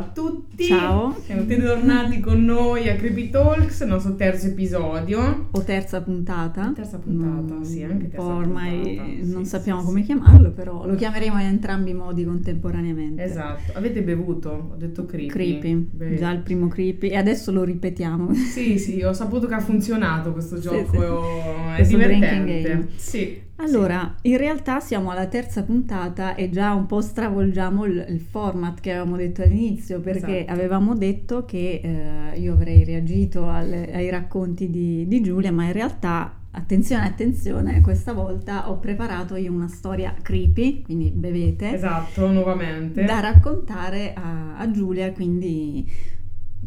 a 0.00 0.10
tutti. 0.12 0.64
Ciao. 0.64 1.14
Siamo 1.24 1.44
tornati 1.44 2.20
con 2.20 2.42
noi 2.44 2.88
a 2.88 2.96
Creepy 2.96 3.28
Talks, 3.28 3.80
il 3.80 3.88
nostro 3.88 4.14
terzo 4.14 4.46
episodio. 4.46 5.48
O 5.50 5.62
terza 5.62 6.00
puntata. 6.00 6.72
Terza 6.74 6.98
puntata, 6.98 7.54
mm, 7.54 7.62
sì, 7.62 7.82
anche 7.82 8.08
terza 8.08 8.26
ormai 8.26 8.96
puntata. 8.96 9.32
non 9.32 9.44
sì, 9.44 9.50
sappiamo 9.50 9.80
sì, 9.80 9.86
come 9.86 10.00
sì. 10.00 10.06
chiamarlo, 10.06 10.50
però 10.52 10.86
lo 10.86 10.94
chiameremo 10.94 11.38
in 11.40 11.46
entrambi 11.46 11.90
i 11.90 11.94
modi 11.94 12.24
contemporaneamente. 12.24 13.22
Esatto. 13.22 13.72
Avete 13.74 14.02
bevuto? 14.02 14.70
Ho 14.72 14.76
detto 14.76 15.04
creepy. 15.04 15.28
Creepy, 15.28 15.74
Beh, 15.90 16.16
già 16.16 16.30
il 16.30 16.40
primo 16.40 16.68
creepy 16.68 17.08
e 17.08 17.16
adesso 17.16 17.52
lo 17.52 17.62
ripetiamo. 17.62 18.32
Sì, 18.34 18.78
sì, 18.78 19.02
ho 19.02 19.12
saputo 19.12 19.46
che 19.46 19.54
ha 19.54 19.60
funzionato 19.60 20.32
questo 20.32 20.58
gioco, 20.58 21.72
è 21.72 21.76
Questo 21.76 21.96
divertente. 21.96 22.88
Sì. 22.96 23.48
Allora, 23.62 24.14
in 24.22 24.36
realtà 24.38 24.80
siamo 24.80 25.10
alla 25.10 25.26
terza 25.26 25.62
puntata 25.62 26.34
e 26.34 26.48
già 26.50 26.72
un 26.72 26.86
po' 26.86 27.00
stravolgiamo 27.02 27.84
il, 27.84 28.06
il 28.08 28.20
format 28.20 28.80
che 28.80 28.90
avevamo 28.92 29.16
detto 29.16 29.42
all'inizio, 29.42 30.00
perché 30.00 30.38
Esatto. 30.38 30.52
avevamo 30.52 30.94
detto 30.94 31.44
che 31.44 31.80
eh, 32.32 32.38
io 32.38 32.54
avrei 32.54 32.84
reagito 32.84 33.50
alle- 33.50 33.92
ai 33.92 34.08
racconti 34.08 34.70
di, 34.70 35.06
di 35.06 35.20
Giulia, 35.20 35.52
ma 35.52 35.64
in 35.66 35.72
realtà, 35.72 36.38
attenzione, 36.52 37.04
attenzione, 37.04 37.80
questa 37.82 38.14
volta 38.14 38.70
ho 38.70 38.78
preparato 38.78 39.36
io 39.36 39.52
una 39.52 39.68
storia 39.68 40.14
creepy, 40.20 40.80
quindi 40.82 41.10
bevete, 41.10 41.74
Esatto, 41.74 42.30
nuovamente. 42.30 43.04
da 43.04 43.20
raccontare 43.20 44.14
a, 44.14 44.56
a 44.56 44.70
Giulia, 44.70 45.12
quindi 45.12 45.86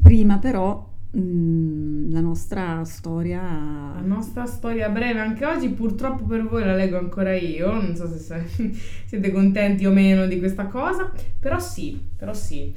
prima 0.02 0.38
però 0.38 0.92
la 1.16 2.20
nostra 2.22 2.84
storia... 2.86 3.42
La 3.42 4.02
nostra 4.04 4.46
storia 4.46 4.90
breve 4.90 5.20
anche 5.20 5.46
oggi, 5.46 5.70
purtroppo 5.70 6.24
per 6.26 6.48
voi 6.48 6.64
la 6.66 6.76
leggo 6.76 6.98
ancora 6.98 7.36
io, 7.36 7.72
non 7.72 7.96
so 7.96 8.08
se 8.08 8.18
se- 8.18 8.72
siete 9.06 9.32
contenti 9.32 9.86
o 9.86 9.92
meno 9.92 10.26
di 10.26 10.40
questa 10.40 10.66
cosa, 10.66 11.12
però 11.40 11.60
sì, 11.60 12.00
però 12.16 12.34
sì. 12.34 12.74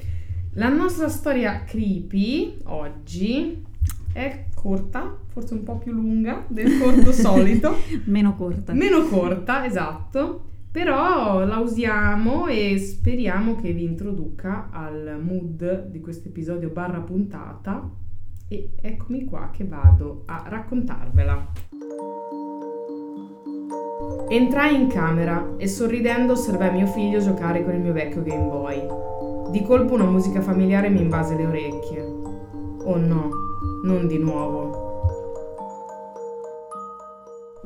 La 0.53 0.69
nostra 0.69 1.07
storia 1.09 1.63
creepy 1.63 2.59
oggi 2.65 3.63
è 4.13 4.45
corta, 4.53 5.17
forse 5.27 5.53
un 5.55 5.63
po' 5.63 5.77
più 5.77 5.91
lunga 5.91 6.43
del 6.47 6.77
corto 6.79 7.11
solito, 7.13 7.75
Meno 8.05 8.35
corta. 8.35 8.73
meno 8.73 9.03
corta, 9.07 9.65
esatto, 9.65 10.43
però 10.71 11.43
la 11.43 11.57
usiamo 11.57 12.45
e 12.47 12.77
speriamo 12.77 13.55
che 13.55 13.71
vi 13.71 13.83
introduca 13.83 14.69
al 14.71 15.19
mood 15.23 15.87
di 15.89 15.99
questo 15.99 16.27
episodio 16.27 16.69
barra 16.69 16.99
puntata 16.99 18.05
e 18.47 18.71
eccomi 18.81 19.25
qua 19.25 19.49
che 19.51 19.65
vado 19.65 20.23
a 20.25 20.43
raccontarvela. 20.47 21.51
Entrai 24.29 24.75
in 24.75 24.87
camera 24.87 25.53
e 25.57 25.67
sorridendo 25.67 26.33
osservai 26.33 26.71
mio 26.71 26.87
figlio 26.87 27.19
giocare 27.19 27.63
con 27.63 27.73
il 27.73 27.81
mio 27.81 27.93
vecchio 27.93 28.23
Game 28.23 28.47
Boy. 28.47 29.51
Di 29.51 29.61
colpo 29.63 29.93
una 29.93 30.05
musica 30.05 30.41
familiare 30.41 30.89
mi 30.89 31.01
invase 31.01 31.35
le 31.35 31.45
orecchie. 31.45 32.01
Oh 32.83 32.97
no, 32.97 33.29
non 33.83 34.07
di 34.07 34.17
nuovo. 34.17 34.76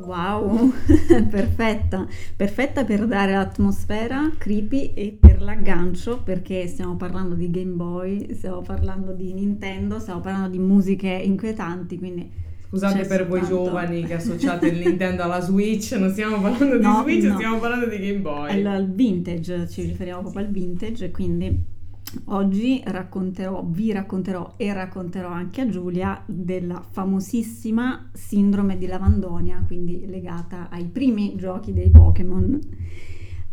Wow, 0.03 0.73
perfetta, 1.29 2.07
perfetta 2.35 2.83
per 2.83 3.05
dare 3.05 3.33
l'atmosfera 3.33 4.31
creepy 4.37 4.93
e 4.93 5.15
per 5.19 5.41
l'aggancio 5.41 6.21
perché 6.23 6.67
stiamo 6.67 6.95
parlando 6.95 7.35
di 7.35 7.49
Game 7.51 7.73
Boy, 7.73 8.33
stiamo 8.33 8.61
parlando 8.61 9.13
di 9.13 9.33
Nintendo, 9.33 9.99
stiamo 9.99 10.21
parlando 10.21 10.49
di 10.49 10.59
musiche 10.59 11.09
inquietanti, 11.09 11.97
quindi 11.97 12.29
Scusate 12.71 13.05
per 13.05 13.27
voi 13.27 13.43
giovani 13.43 14.05
che 14.05 14.13
associate 14.13 14.67
il 14.67 14.79
Nintendo 14.79 15.23
alla 15.23 15.41
Switch, 15.41 15.91
non 15.91 16.09
stiamo 16.09 16.39
parlando 16.39 16.77
di 16.77 16.83
No, 16.83 17.01
Switch, 17.01 17.25
no. 17.25 17.35
stiamo 17.35 17.59
parlando 17.59 17.85
di 17.87 17.99
Game 17.99 18.19
Boy. 18.19 18.49
al, 18.49 18.65
al 18.65 18.89
vintage, 18.89 19.67
ci 19.69 19.81
riferiamo 19.81 20.21
proprio 20.21 20.45
al 20.45 20.51
vintage, 20.51 21.11
quindi 21.11 21.79
oggi 22.25 22.81
racconterò, 22.85 23.63
vi 23.65 23.91
racconterò 23.91 24.53
e 24.57 24.73
racconterò 24.73 25.29
anche 25.29 25.61
a 25.61 25.69
Giulia 25.69 26.21
della 26.25 26.81
famosissima 26.81 28.09
sindrome 28.13 28.77
di 28.77 28.87
Lavandonia, 28.87 29.63
quindi 29.65 30.05
legata 30.07 30.69
ai 30.69 30.85
primi 30.85 31.35
giochi 31.35 31.73
dei 31.73 31.89
Pokémon. 31.89 32.59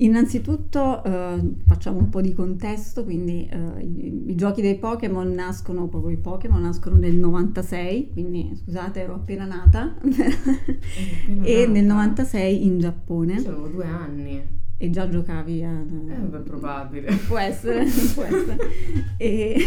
Innanzitutto 0.01 1.03
eh, 1.03 1.41
facciamo 1.67 1.99
un 1.99 2.09
po' 2.09 2.21
di 2.21 2.33
contesto, 2.33 3.03
quindi 3.03 3.49
eh, 3.51 3.83
i, 3.83 4.31
i 4.31 4.35
giochi 4.37 4.63
dei 4.63 4.79
Pokémon 4.79 5.29
nascono, 5.33 5.89
proprio 5.89 6.13
i 6.13 6.21
Pokémon 6.21 6.61
nascono 6.61 6.97
nel 6.97 7.17
96, 7.17 8.11
quindi 8.13 8.53
scusate 8.55 9.01
ero 9.01 9.15
appena 9.15 9.45
nata, 9.45 9.97
e 11.43 11.67
nel 11.67 11.85
96 11.85 12.65
in 12.65 12.79
Giappone 12.79 13.41
Io 13.41 13.51
avevo 13.51 13.69
due 13.69 13.87
anni. 13.87 14.58
E 14.81 14.91
già 14.91 15.09
giocavi 15.09 15.65
a... 15.65 15.73
Eh, 15.73 16.15
beh, 16.15 16.39
probabile. 16.39 17.13
Può 17.27 17.37
essere, 17.37 17.85
può 18.15 18.23
essere. 18.23 18.57
E, 19.17 19.67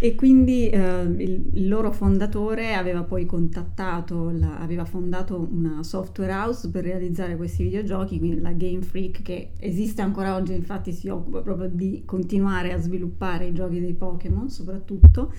e 0.00 0.14
quindi 0.16 0.68
eh, 0.68 1.02
il, 1.02 1.50
il 1.52 1.68
loro 1.68 1.92
fondatore 1.92 2.74
aveva 2.74 3.04
poi 3.04 3.24
contattato, 3.24 4.30
la- 4.30 4.58
aveva 4.58 4.84
fondato 4.84 5.48
una 5.48 5.84
software 5.84 6.32
house 6.32 6.68
per 6.70 6.82
realizzare 6.82 7.36
questi 7.36 7.62
videogiochi, 7.62 8.18
quindi 8.18 8.40
la 8.40 8.52
Game 8.52 8.82
Freak 8.82 9.22
che 9.22 9.50
esiste 9.60 10.02
ancora 10.02 10.34
oggi, 10.34 10.54
infatti 10.54 10.90
si 10.90 11.08
occupa 11.08 11.40
proprio 11.40 11.68
di 11.68 12.02
continuare 12.04 12.72
a 12.72 12.78
sviluppare 12.78 13.46
i 13.46 13.52
giochi 13.52 13.78
dei 13.80 13.94
Pokémon 13.94 14.50
soprattutto. 14.50 15.32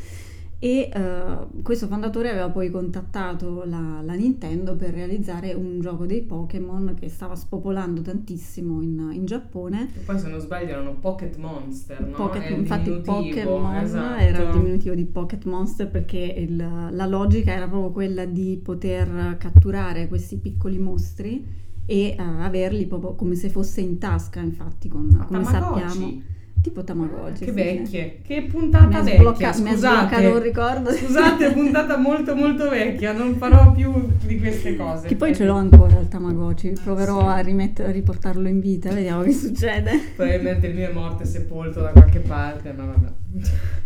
E 0.59 0.89
eh, 0.91 1.61
questo 1.61 1.85
fondatore 1.85 2.31
aveva 2.31 2.49
poi 2.49 2.71
contattato 2.71 3.63
la, 3.63 4.01
la 4.03 4.13
Nintendo 4.13 4.75
per 4.75 4.91
realizzare 4.91 5.53
un 5.53 5.79
gioco 5.79 6.07
dei 6.07 6.23
Pokémon 6.23 6.95
che 6.99 7.09
stava 7.09 7.35
spopolando 7.35 8.01
tantissimo 8.01 8.81
in, 8.81 9.09
in 9.13 9.25
Giappone. 9.25 9.89
E 9.95 9.99
poi 9.99 10.17
se 10.17 10.27
non 10.29 10.39
sbaglio 10.39 10.69
erano 10.71 10.95
Pocket 10.95 11.37
Monster, 11.37 12.01
no? 12.07 12.15
Pocket- 12.15 12.49
infatti 12.49 12.89
Pokémon 12.89 13.75
esatto. 13.75 14.19
era 14.19 14.43
il 14.43 14.51
diminutivo 14.51 14.95
di 14.95 15.05
Pocket 15.05 15.45
Monster 15.45 15.89
perché 15.91 16.17
il- 16.17 16.55
la 16.91 17.05
logica 17.05 17.51
era 17.51 17.67
proprio 17.67 17.91
quella 17.91 18.25
di 18.25 18.59
poter 18.63 19.37
catturare 19.37 20.07
questi 20.07 20.37
piccoli 20.37 20.79
mostri 20.79 21.45
e 21.85 22.07
eh, 22.09 22.15
averli 22.17 22.87
proprio 22.87 23.13
come 23.13 23.35
se 23.35 23.49
fosse 23.49 23.81
in 23.81 23.99
tasca, 23.99 24.39
infatti, 24.39 24.87
con, 24.89 25.23
come 25.27 25.43
sappiamo, 25.43 26.21
tipo 26.61 26.83
Tamagotchi. 26.83 27.45
Che 27.45 27.51
vecchie, 27.51 28.19
che 28.25 28.41
puntata 28.43 28.99
Mi 28.99 29.11
vecchia, 29.11 29.15
sblocca- 29.15 29.47
un 29.47 29.67
scusate. 29.67 30.39
ricordo. 30.41 30.91
Scusate, 30.91 31.51
puntata 31.53 31.97
molto 31.97 32.35
molto 32.35 32.69
vecchia, 32.69 33.13
non 33.13 33.35
farò 33.35 33.71
più 33.71 33.93
di 34.25 34.39
queste 34.39 34.75
cose. 34.75 35.07
Che 35.07 35.15
poi 35.15 35.33
ce 35.35 35.45
l'ho 35.45 35.55
ancora 35.55 35.99
il 35.99 36.07
Tamagotchi, 36.07 36.73
proverò 36.83 37.19
Sì. 37.21 37.25
a, 37.27 37.39
rimet- 37.39 37.79
a 37.79 37.91
riportarlo 37.91 38.47
in 38.47 38.59
vita, 38.59 38.91
vediamo 38.91 39.21
che 39.23 39.31
succede. 39.31 39.91
Probabilmente 40.15 40.67
il 40.67 40.75
mio 40.75 40.89
è 40.89 40.93
morto 40.93 41.23
e 41.23 41.25
sepolto 41.25 41.81
da 41.81 41.89
qualche 41.89 42.19
parte, 42.19 42.73
ma 42.73 42.85
vabbè. 42.85 43.07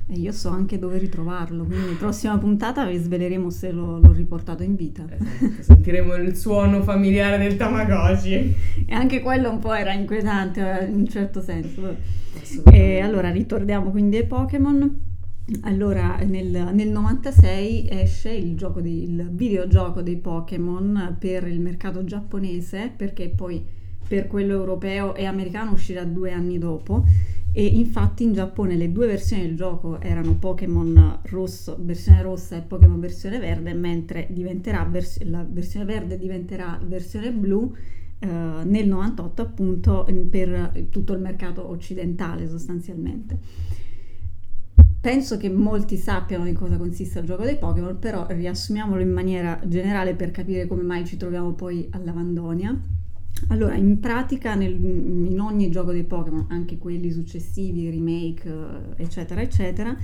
E 0.07 0.13
io 0.15 0.31
so 0.31 0.49
anche 0.49 0.77
dove 0.79 0.97
ritrovarlo, 0.97 1.63
quindi 1.63 1.93
prossima 1.93 2.37
puntata 2.37 2.85
vi 2.85 2.97
sveleremo 2.97 3.49
se 3.49 3.71
l'ho, 3.71 3.99
l'ho 3.99 4.11
riportato 4.11 4.63
in 4.63 4.75
vita. 4.75 5.03
Esatto, 5.09 5.61
sentiremo 5.63 6.15
il 6.15 6.35
suono 6.35 6.81
familiare 6.83 7.37
del 7.37 7.55
Tamagotchi. 7.57 8.55
E 8.87 8.93
anche 8.93 9.21
quello 9.21 9.49
un 9.49 9.59
po' 9.59 9.73
era 9.73 9.93
inquietante 9.93 10.79
eh, 10.81 10.85
in 10.85 10.95
un 10.95 11.07
certo 11.07 11.41
senso. 11.41 11.95
E 12.63 12.99
allora 12.99 13.31
ritorniamo 13.31 13.91
quindi 13.91 14.17
ai 14.17 14.25
Pokémon. 14.25 14.99
Allora 15.61 16.17
nel, 16.23 16.69
nel 16.73 16.89
96 16.89 17.87
esce 17.89 18.31
il, 18.31 18.55
gioco 18.55 18.79
di- 18.79 19.03
il 19.03 19.29
videogioco 19.31 20.01
dei 20.01 20.17
Pokémon 20.17 21.17
per 21.19 21.47
il 21.47 21.59
mercato 21.59 22.03
giapponese 22.03 22.91
perché 22.95 23.29
poi 23.29 23.63
per 24.07 24.27
quello 24.27 24.53
europeo 24.53 25.15
e 25.15 25.25
americano 25.25 25.71
uscirà 25.71 26.03
due 26.03 26.31
anni 26.31 26.57
dopo 26.57 27.03
e 27.53 27.65
infatti 27.65 28.23
in 28.23 28.33
Giappone 28.33 28.75
le 28.75 28.91
due 28.91 29.07
versioni 29.07 29.43
del 29.43 29.55
gioco 29.55 29.99
erano 29.99 30.35
Pokémon 30.35 31.19
rosso, 31.23 31.77
versione 31.81 32.21
rossa 32.21 32.55
e 32.55 32.61
Pokémon 32.61 32.99
versione 32.99 33.39
verde 33.39 33.73
mentre 33.73 34.27
vers- 34.89 35.21
la 35.23 35.45
versione 35.49 35.85
verde 35.85 36.17
diventerà 36.17 36.79
versione 36.85 37.31
blu 37.31 37.73
eh, 38.23 38.27
nel 38.27 38.87
98 38.87 39.41
appunto 39.41 40.07
per 40.29 40.85
tutto 40.91 41.13
il 41.13 41.19
mercato 41.19 41.67
occidentale 41.67 42.47
sostanzialmente. 42.47 43.39
Penso 45.01 45.37
che 45.37 45.49
molti 45.49 45.97
sappiano 45.97 46.45
in 46.45 46.53
cosa 46.53 46.77
consiste 46.77 47.17
il 47.17 47.25
gioco 47.25 47.43
dei 47.43 47.57
Pokémon, 47.57 47.97
però 47.97 48.27
riassumiamolo 48.29 49.01
in 49.01 49.11
maniera 49.11 49.59
generale 49.65 50.13
per 50.13 50.29
capire 50.29 50.67
come 50.67 50.83
mai 50.83 51.03
ci 51.07 51.17
troviamo 51.17 51.53
poi 51.53 51.87
a 51.89 51.97
Lavandonia. 51.97 52.79
Allora, 53.47 53.73
in 53.73 53.99
pratica 53.99 54.53
nel- 54.53 54.79
in 54.79 55.39
ogni 55.39 55.71
gioco 55.71 55.91
dei 55.91 56.03
Pokémon, 56.03 56.45
anche 56.49 56.77
quelli 56.77 57.09
successivi, 57.09 57.89
remake, 57.89 58.47
eh, 58.97 59.03
eccetera, 59.03 59.41
eccetera, 59.41 59.97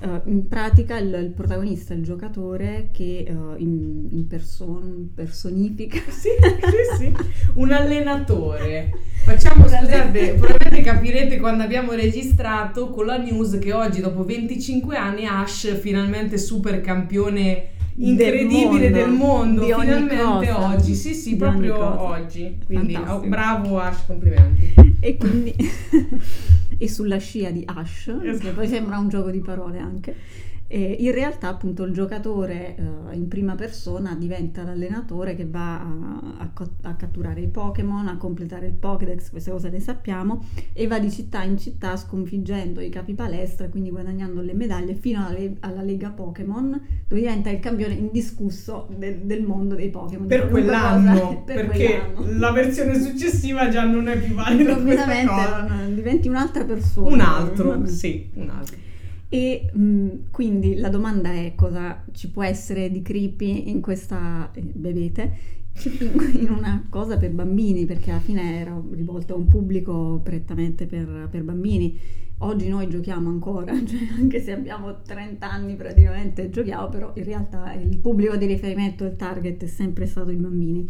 eh, 0.00 0.20
in 0.24 0.48
pratica 0.48 0.98
il, 0.98 1.12
il 1.14 1.30
protagonista, 1.30 1.94
il 1.94 2.02
giocatore 2.02 2.88
che 2.92 3.24
eh, 3.26 3.32
in, 3.58 4.08
in 4.10 4.26
person- 4.26 5.10
personifica 5.14 6.00
Sì, 6.10 6.30
sì, 6.40 7.04
sì. 7.04 7.12
Un 7.54 7.72
allenatore. 7.72 8.92
Facciamo, 9.24 9.66
scusate, 9.66 10.34
probabilmente 10.34 10.82
capirete 10.82 11.38
quando 11.38 11.62
abbiamo 11.62 11.92
registrato 11.92 12.90
con 12.90 13.06
la 13.06 13.16
news 13.16 13.58
che 13.58 13.72
oggi, 13.72 14.00
dopo 14.00 14.24
25 14.24 14.96
anni, 14.96 15.24
Ash 15.26 15.78
finalmente 15.80 16.36
super 16.36 16.80
campione 16.82 17.68
incredibile 17.96 18.90
del 18.90 19.10
mondo. 19.10 19.64
di 19.64 19.72
ogni 19.72 19.84
finalmente 19.84 20.48
cosa. 20.48 20.74
oggi, 20.74 20.94
sì, 20.94 21.14
sì, 21.14 21.30
Di 21.30 21.36
proprio 21.36 22.00
oggi. 22.00 22.58
Quindi, 22.66 22.94
oh, 22.96 23.20
bravo 23.20 23.78
Ash, 23.78 24.04
complimenti. 24.06 24.83
E 25.04 25.18
quindi 25.18 25.54
e 26.78 26.88
sulla 26.88 27.18
scia 27.18 27.50
di 27.50 27.62
Ash, 27.66 28.08
esatto. 28.08 28.38
che 28.38 28.50
poi 28.52 28.66
sembra 28.66 28.96
un 28.96 29.10
gioco 29.10 29.30
di 29.30 29.40
parole 29.40 29.78
anche. 29.78 30.16
E 30.66 30.96
in 31.00 31.12
realtà 31.12 31.48
appunto 31.48 31.84
il 31.84 31.92
giocatore 31.92 32.74
eh, 32.76 33.14
in 33.14 33.28
prima 33.28 33.54
persona 33.54 34.14
diventa 34.14 34.62
l'allenatore 34.62 35.36
che 35.36 35.44
va 35.46 35.80
a, 35.80 36.20
a, 36.38 36.50
a, 36.82 36.94
catturare 36.94 37.42
i 37.42 37.48
Pokémon, 37.48 38.08
a 38.08 38.16
completare 38.16 38.66
il 38.66 38.72
Pokédex, 38.72 39.30
queste 39.30 39.50
cose 39.50 39.68
le 39.68 39.80
sappiamo, 39.80 40.46
e 40.72 40.86
va 40.86 40.98
di 40.98 41.10
città 41.10 41.42
in 41.42 41.58
città 41.58 41.96
sconfiggendo 41.96 42.80
i 42.80 42.88
capi 42.88 43.12
palestra, 43.12 43.68
quindi 43.68 43.90
guadagnando 43.90 44.40
le 44.40 44.54
medaglie 44.54 44.94
fino 44.94 45.26
alla, 45.26 45.38
alla 45.60 45.82
Lega 45.82 46.08
Pokémon, 46.08 46.70
dove 47.06 47.20
diventa 47.20 47.50
il 47.50 47.60
campione 47.60 47.94
indiscusso 47.94 48.88
de, 48.96 49.26
del 49.26 49.42
mondo 49.42 49.74
dei 49.74 49.90
Pokémon. 49.90 50.26
Per 50.26 50.48
quell'anno, 50.48 51.42
per 51.46 51.66
perché 51.66 52.12
quell'anno. 52.14 52.38
la 52.38 52.52
versione 52.52 53.00
successiva 53.00 53.68
già 53.68 53.84
non 53.84 54.08
è 54.08 54.18
più 54.18 54.34
valida. 54.34 54.62
Improvvisamente 54.72 55.92
diventi 55.94 56.28
un'altra 56.28 56.64
persona. 56.64 57.08
Un 57.08 57.20
altro, 57.20 57.86
sì, 57.86 58.30
un 58.34 58.48
altro. 58.48 58.92
E 59.34 59.68
mh, 59.72 60.30
quindi 60.30 60.76
la 60.76 60.88
domanda 60.88 61.32
è 61.32 61.54
cosa 61.56 62.04
ci 62.12 62.30
può 62.30 62.44
essere 62.44 62.88
di 62.88 63.02
creepy 63.02 63.68
in 63.68 63.80
questa 63.80 64.48
eh, 64.54 64.60
bevete, 64.60 65.36
in 66.38 66.54
una 66.56 66.86
cosa 66.88 67.16
per 67.16 67.32
bambini, 67.32 67.84
perché 67.84 68.12
alla 68.12 68.20
fine 68.20 68.60
era 68.60 68.80
rivolta 68.92 69.32
a 69.32 69.36
un 69.36 69.48
pubblico 69.48 70.20
prettamente 70.22 70.86
per, 70.86 71.26
per 71.28 71.42
bambini. 71.42 71.98
Oggi 72.38 72.68
noi 72.68 72.88
giochiamo 72.88 73.28
ancora, 73.28 73.72
cioè 73.84 73.98
anche 74.16 74.40
se 74.40 74.52
abbiamo 74.52 75.02
30 75.02 75.50
anni 75.50 75.74
praticamente 75.74 76.48
giochiamo, 76.48 76.88
però 76.88 77.10
in 77.16 77.24
realtà 77.24 77.72
il 77.72 77.98
pubblico 77.98 78.36
di 78.36 78.46
riferimento, 78.46 79.04
il 79.04 79.16
target 79.16 79.64
è 79.64 79.66
sempre 79.66 80.06
stato 80.06 80.30
i 80.30 80.36
bambini. 80.36 80.88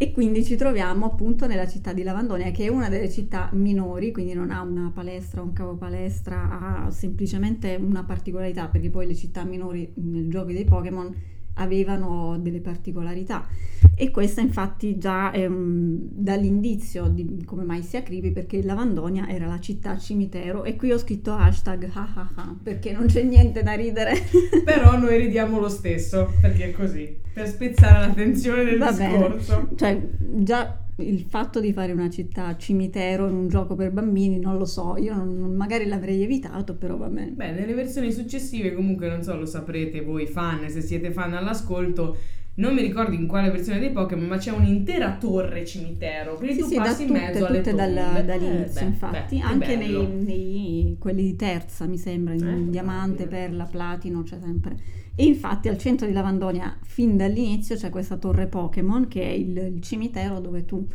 E 0.00 0.12
quindi 0.12 0.44
ci 0.44 0.54
troviamo 0.54 1.06
appunto 1.06 1.48
nella 1.48 1.66
città 1.66 1.92
di 1.92 2.04
Lavandonia, 2.04 2.52
che 2.52 2.66
è 2.66 2.68
una 2.68 2.88
delle 2.88 3.10
città 3.10 3.50
minori, 3.54 4.12
quindi 4.12 4.32
non 4.32 4.52
ha 4.52 4.62
una 4.62 4.92
palestra, 4.94 5.42
un 5.42 5.52
cavo 5.52 5.74
palestra, 5.74 6.84
ha 6.84 6.90
semplicemente 6.92 7.74
una 7.74 8.04
particolarità, 8.04 8.68
perché 8.68 8.90
poi 8.90 9.08
le 9.08 9.16
città 9.16 9.42
minori 9.42 9.90
nel 9.96 10.30
gioco 10.30 10.52
dei 10.52 10.64
Pokémon 10.64 11.12
avevano 11.58 12.38
delle 12.38 12.60
particolarità. 12.60 13.46
E 13.94 14.10
questa 14.10 14.40
infatti 14.40 14.96
già 14.98 15.30
è 15.30 15.46
un, 15.46 15.98
dall'indizio 16.10 17.08
di 17.08 17.42
come 17.44 17.64
mai 17.64 17.82
sia 17.82 18.02
creepy 18.02 18.32
perché 18.32 18.62
Lavandonia 18.62 19.28
era 19.28 19.46
la 19.46 19.60
città 19.60 19.98
cimitero 19.98 20.64
e 20.64 20.76
qui 20.76 20.90
ho 20.92 20.98
scritto 20.98 21.32
hashtag 21.32 21.88
hahaha 21.92 22.56
perché 22.62 22.92
non 22.92 23.06
c'è 23.06 23.22
niente 23.22 23.62
da 23.62 23.72
ridere. 23.74 24.14
Però 24.64 24.96
noi 24.98 25.18
ridiamo 25.18 25.58
lo 25.58 25.68
stesso 25.68 26.32
perché 26.40 26.66
è 26.66 26.70
così 26.72 27.16
per 27.32 27.48
spezzare 27.48 28.06
l'attenzione 28.06 28.64
del 28.64 28.78
Va 28.78 28.90
discorso. 28.90 29.54
Bene. 29.62 29.76
cioè 29.76 30.08
già 30.42 30.82
il 30.98 31.20
fatto 31.28 31.60
di 31.60 31.72
fare 31.72 31.92
una 31.92 32.10
città 32.10 32.56
cimitero 32.56 33.28
in 33.28 33.34
un 33.34 33.48
gioco 33.48 33.74
per 33.74 33.92
bambini, 33.92 34.38
non 34.38 34.58
lo 34.58 34.64
so, 34.64 34.96
io 34.96 35.14
non, 35.14 35.54
magari 35.54 35.86
l'avrei 35.86 36.22
evitato, 36.22 36.74
però 36.74 36.96
va 36.96 37.08
bene. 37.08 37.30
Beh, 37.30 37.52
nelle 37.52 37.74
versioni 37.74 38.12
successive 38.12 38.74
comunque 38.74 39.08
non 39.08 39.22
so, 39.22 39.36
lo 39.36 39.46
saprete 39.46 40.00
voi 40.02 40.26
fan, 40.26 40.68
se 40.68 40.80
siete 40.80 41.10
fan 41.12 41.34
all'ascolto, 41.34 42.16
non 42.58 42.74
mi 42.74 42.82
ricordo 42.82 43.14
in 43.14 43.26
quale 43.26 43.50
versione 43.50 43.78
dei 43.78 43.90
Pokémon, 43.90 44.26
ma 44.26 44.36
c'è 44.36 44.50
un'intera 44.50 45.16
torre 45.16 45.64
cimitero. 45.64 46.34
Quindi 46.34 46.54
sì, 46.56 46.60
tu 46.60 46.66
sì, 46.66 46.76
passi 46.76 47.02
in 47.04 47.10
mezzo 47.10 47.46
alle 47.46 47.58
tutte 47.58 47.74
dal, 47.74 48.24
dall'inizio, 48.24 48.80
eh, 48.80 48.84
infatti. 48.84 49.36
Beh, 49.36 49.42
anche 49.42 49.76
nei, 49.76 50.06
nei, 50.06 50.96
quelli 50.98 51.22
di 51.22 51.36
terza, 51.36 51.86
mi 51.86 51.98
sembra, 51.98 52.34
in 52.34 52.46
eh, 52.46 52.70
diamante, 52.70 53.26
perla, 53.26 53.64
platino, 53.64 54.22
c'è 54.22 54.38
sempre. 54.40 54.76
E 55.14 55.24
infatti 55.24 55.68
al 55.68 55.78
centro 55.78 56.06
di 56.06 56.12
Lavandonia, 56.12 56.76
fin 56.82 57.16
dall'inizio, 57.16 57.76
c'è 57.76 57.90
questa 57.90 58.16
torre 58.16 58.46
Pokémon, 58.46 59.06
che 59.06 59.22
è 59.22 59.30
il, 59.30 59.56
il 59.56 59.80
cimitero 59.80 60.40
dove 60.40 60.64
tu 60.64 60.86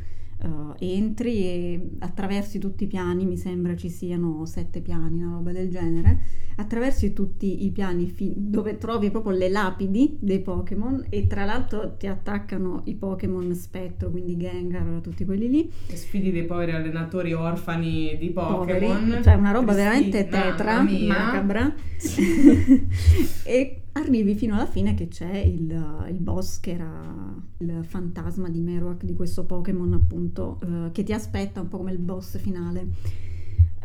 uh, 0.43 0.73
entri 0.79 1.43
e 1.43 1.89
attraversi 1.99 2.59
tutti 2.59 2.83
i 2.83 2.87
piani, 2.87 3.25
mi 3.25 3.37
sembra 3.37 3.75
ci 3.75 3.89
siano 3.89 4.45
sette 4.45 4.81
piani, 4.81 5.23
una 5.23 5.35
roba 5.35 5.51
del 5.51 5.69
genere, 5.69 6.19
attraversi 6.57 7.13
tutti 7.13 7.65
i 7.65 7.71
piani 7.71 8.07
fi- 8.07 8.33
dove 8.35 8.77
trovi 8.77 9.09
proprio 9.09 9.35
le 9.35 9.49
lapidi 9.49 10.17
dei 10.19 10.41
Pokémon 10.41 11.05
e 11.09 11.27
tra 11.27 11.45
l'altro 11.45 11.95
ti 11.97 12.07
attaccano 12.07 12.81
i 12.85 12.95
Pokémon 12.95 13.53
spettro, 13.55 14.09
quindi 14.09 14.37
Gengar, 14.37 14.99
tutti 15.01 15.25
quelli 15.25 15.49
lì. 15.49 15.71
E 15.87 15.95
sfidi 15.95 16.31
dei 16.31 16.45
poveri 16.45 16.71
allenatori 16.71 17.33
orfani 17.33 18.17
di 18.19 18.29
Pokémon. 18.29 18.97
Poveri, 18.97 19.23
cioè 19.23 19.33
una 19.35 19.51
roba 19.51 19.73
Cristi- 19.73 19.81
veramente 19.81 20.27
tetra, 20.27 20.81
macabra. 20.81 21.73
e 23.45 23.83
arrivi 23.93 24.35
fino 24.35 24.55
alla 24.55 24.65
fine 24.65 24.93
che 24.93 25.07
c'è 25.07 25.37
il, 25.37 26.05
il, 26.09 26.19
boss 26.19 26.59
che 26.59 26.71
era 26.71 27.35
il 27.57 27.83
fantasma 27.83 28.49
di 28.49 28.59
Marowak 28.59 29.03
di 29.03 29.13
questo 29.13 29.45
Pokémon 29.45 29.93
appunto 29.93 30.59
uh, 30.63 30.91
che 30.91 31.03
ti 31.03 31.13
aspetta 31.13 31.61
un 31.61 31.67
po' 31.67 31.77
come 31.77 31.91
il 31.91 31.99
boss 31.99 32.37
finale. 32.37 32.87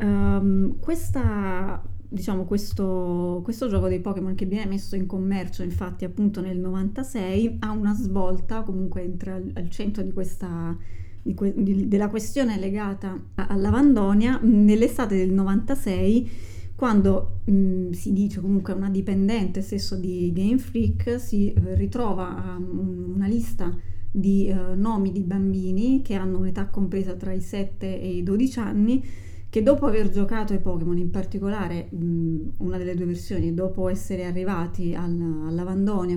Um, 0.01 0.79
questa 0.79 1.83
diciamo 2.11 2.45
questo, 2.45 3.41
questo 3.45 3.69
gioco 3.69 3.87
dei 3.89 4.01
Pokémon 4.01 4.35
che 4.35 4.47
viene 4.47 4.65
messo 4.65 4.97
in 4.97 5.05
commercio 5.05 5.63
infatti 5.63 6.07
appunto 6.07 6.41
nel 6.41 6.59
96 6.59 7.59
ha 7.59 7.71
una 7.71 7.93
svolta 7.93 8.63
comunque 8.63 9.03
entra 9.03 9.35
al, 9.35 9.51
al 9.55 9.69
centro 9.69 10.03
di 10.03 10.13
questa 10.13 10.75
di 11.21 11.35
que- 11.35 11.53
di, 11.55 11.89
della 11.89 12.09
questione 12.09 12.59
legata 12.59 13.21
alla 13.35 13.71
Vandonia. 13.71 14.39
Nell'estate 14.43 15.17
del 15.17 15.33
96 15.33 16.31
quando 16.79 17.41
mh, 17.47 17.53
mm, 17.53 17.91
si 17.91 18.13
dice 18.13 18.41
comunque 18.41 18.73
una 18.73 18.89
dipendente 18.89 19.63
stesso 19.63 19.97
di 19.97 20.31
Game 20.33 20.59
Freak 20.59 21.19
si 21.19 21.53
eh, 21.53 21.75
ritrova 21.75 22.57
um, 22.57 23.15
una 23.17 23.27
lista 23.27 23.77
di 24.09 24.49
uh, 24.49 24.79
nomi 24.79 25.11
di 25.11 25.23
bambini 25.23 26.03
che 26.03 26.15
hanno 26.15 26.39
un'età 26.39 26.69
compresa 26.69 27.15
tra 27.15 27.33
i 27.33 27.41
7 27.41 28.01
e 28.01 28.19
i 28.19 28.23
12 28.23 28.59
anni 28.61 29.05
che 29.51 29.63
dopo 29.63 29.87
aver 29.87 30.11
giocato 30.11 30.53
ai 30.53 30.61
Pokémon, 30.61 30.97
in 30.99 31.11
particolare 31.11 31.89
mh, 31.91 32.37
una 32.59 32.77
delle 32.77 32.95
due 32.95 33.07
versioni, 33.07 33.55
dopo 33.55 33.89
essere 33.89 34.27
arrivati 34.27 34.95
al, 34.95 35.45
alla 35.47 35.65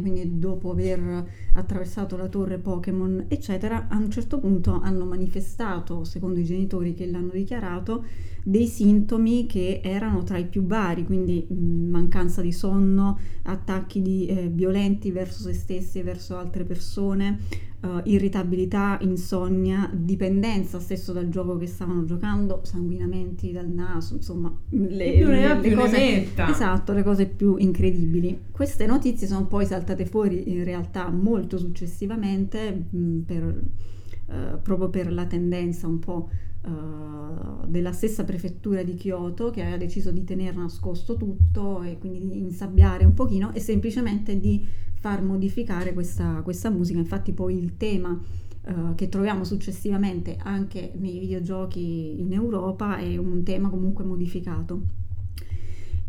quindi 0.02 0.38
dopo 0.38 0.72
aver 0.72 1.26
attraversato 1.54 2.18
la 2.18 2.28
torre 2.28 2.58
Pokémon, 2.58 3.26
eccetera, 3.30 3.88
a 3.88 3.98
un 3.98 4.12
certo 4.12 4.38
punto 4.38 4.80
hanno 4.82 5.06
manifestato, 5.06 6.04
secondo 6.04 6.40
i 6.40 6.44
genitori 6.44 6.94
che 6.94 7.08
l'hanno 7.08 7.32
dichiarato, 7.32 8.04
dei 8.44 8.68
sintomi 8.68 9.46
che 9.46 9.82
erano 9.84 10.24
tra 10.24 10.38
i 10.38 10.46
più 10.46 10.66
vari, 10.66 11.06
quindi 11.06 11.46
mancanza 11.50 12.42
di 12.42 12.52
sonno, 12.52 13.20
attacchi 13.44 14.02
di, 14.02 14.26
eh, 14.26 14.48
violenti 14.48 15.12
verso 15.12 15.44
se 15.44 15.54
stessi 15.54 16.00
e 16.00 16.04
verso 16.04 16.38
altre 16.38 16.64
persone, 16.64 17.40
uh, 17.82 18.02
irritabilità, 18.06 18.98
insonnia, 19.02 19.90
dipendenza 19.94 20.80
stesso 20.80 21.14
dal 21.14 21.30
gioco 21.30 21.58
che 21.58 21.68
stavano 21.68 22.06
giocando, 22.06 22.62
sanguinamenti 22.64 23.52
dal 23.52 23.70
naso, 23.70 24.16
insomma, 24.16 24.54
le, 24.70 25.26
le, 25.26 25.60
più 25.62 25.76
cose, 25.76 26.28
esatto, 26.36 26.94
le 26.94 27.04
cose 27.04 27.28
più 27.28 27.56
incredibili. 27.58 28.40
Queste 28.52 28.86
notizie 28.86 29.28
sono 29.28 29.46
poi 29.46 29.66
saltate 29.66 30.06
fuori 30.06 30.52
in 30.52 30.64
realtà 30.64 31.10
molto 31.10 31.58
successivamente 31.58 32.86
mh, 32.90 33.18
per, 33.20 33.44
uh, 33.44 34.62
proprio 34.62 34.90
per 34.90 35.12
la 35.12 35.26
tendenza 35.26 35.88
un 35.88 36.00
po' 36.00 36.30
Uh, 36.64 37.66
della 37.66 37.92
stessa 37.92 38.24
prefettura 38.24 38.84
di 38.84 38.94
Kyoto 38.94 39.50
che 39.50 39.62
aveva 39.62 39.78
deciso 39.78 40.12
di 40.12 40.24
tenere 40.24 40.56
nascosto 40.56 41.18
tutto 41.18 41.82
e 41.82 41.98
quindi 41.98 42.20
di 42.20 42.38
insabbiare 42.38 43.04
un 43.04 43.16
pochino 43.16 43.52
e 43.52 43.60
semplicemente 43.60 44.40
di 44.40 44.64
far 45.00 45.24
modificare 45.24 45.92
questa, 45.94 46.42
questa 46.44 46.70
musica. 46.70 47.00
Infatti 47.00 47.32
poi 47.32 47.58
il 47.58 47.78
tema 47.78 48.12
uh, 48.12 48.94
che 48.94 49.10
troviamo 49.10 49.44
successivamente 49.44 50.38
anche 50.38 50.92
nei 51.00 51.18
videogiochi 51.18 52.20
in 52.20 52.32
Europa 52.32 52.98
è 52.98 53.18
un 53.18 53.42
tema 53.42 53.70
comunque 53.70 54.04
modificato. 54.04 54.82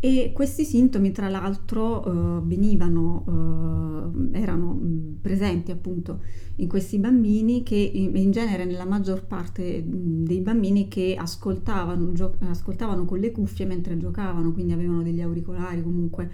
E 0.05 0.33
questi 0.33 0.65
sintomi, 0.65 1.13
tra 1.13 1.29
l'altro, 1.29 2.05
uh, 2.05 2.45
venivano, 2.45 3.23
uh, 3.25 4.29
erano 4.33 4.77
presenti 5.21 5.71
appunto 5.71 6.19
in 6.57 6.67
questi 6.67 6.99
bambini 6.99 7.63
che 7.63 7.75
in, 7.77 8.29
genere 8.31 8.65
nella 8.65 8.83
maggior 8.83 9.25
parte 9.25 9.81
dei 9.87 10.41
bambini 10.41 10.89
che 10.89 11.15
ascoltavano, 11.17 12.11
gio- 12.11 12.35
ascoltavano 12.39 13.05
con 13.05 13.17
le 13.19 13.31
cuffie 13.31 13.65
mentre 13.65 13.95
giocavano, 13.95 14.51
quindi 14.51 14.73
avevano 14.73 15.03
degli 15.03 15.21
auricolari 15.21 15.81
comunque. 15.81 16.29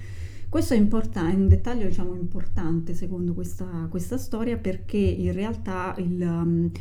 Questo 0.49 0.73
è, 0.73 0.77
import- 0.77 1.19
è 1.19 1.35
un 1.35 1.47
dettaglio 1.47 1.85
diciamo, 1.85 2.15
importante 2.15 2.95
secondo 2.95 3.35
questa, 3.35 3.85
questa, 3.87 4.17
storia 4.17 4.57
perché 4.57 4.97
in 4.97 5.31
realtà 5.31 5.93
il, 5.99 6.19
um, 6.19 6.71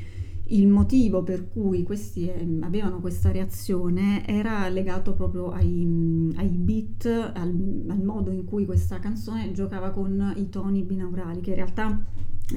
il 0.49 0.69
motivo 0.69 1.23
per 1.23 1.49
cui 1.49 1.83
questi 1.83 2.28
eh, 2.28 2.59
avevano 2.61 3.00
questa 3.00 3.31
reazione 3.31 4.26
era 4.26 4.69
legato 4.69 5.12
proprio 5.12 5.50
ai, 5.50 6.33
ai 6.37 6.49
beat, 6.49 7.07
al, 7.07 7.85
al, 7.88 8.02
modo 8.02 8.31
in 8.31 8.45
cui 8.45 8.64
questa 8.64 8.99
canzone 8.99 9.52
giocava 9.52 9.90
con 9.90 10.33
i 10.37 10.49
toni 10.49 10.83
binaurali, 10.83 11.40
che 11.40 11.50
in 11.50 11.57
realtà 11.57 12.05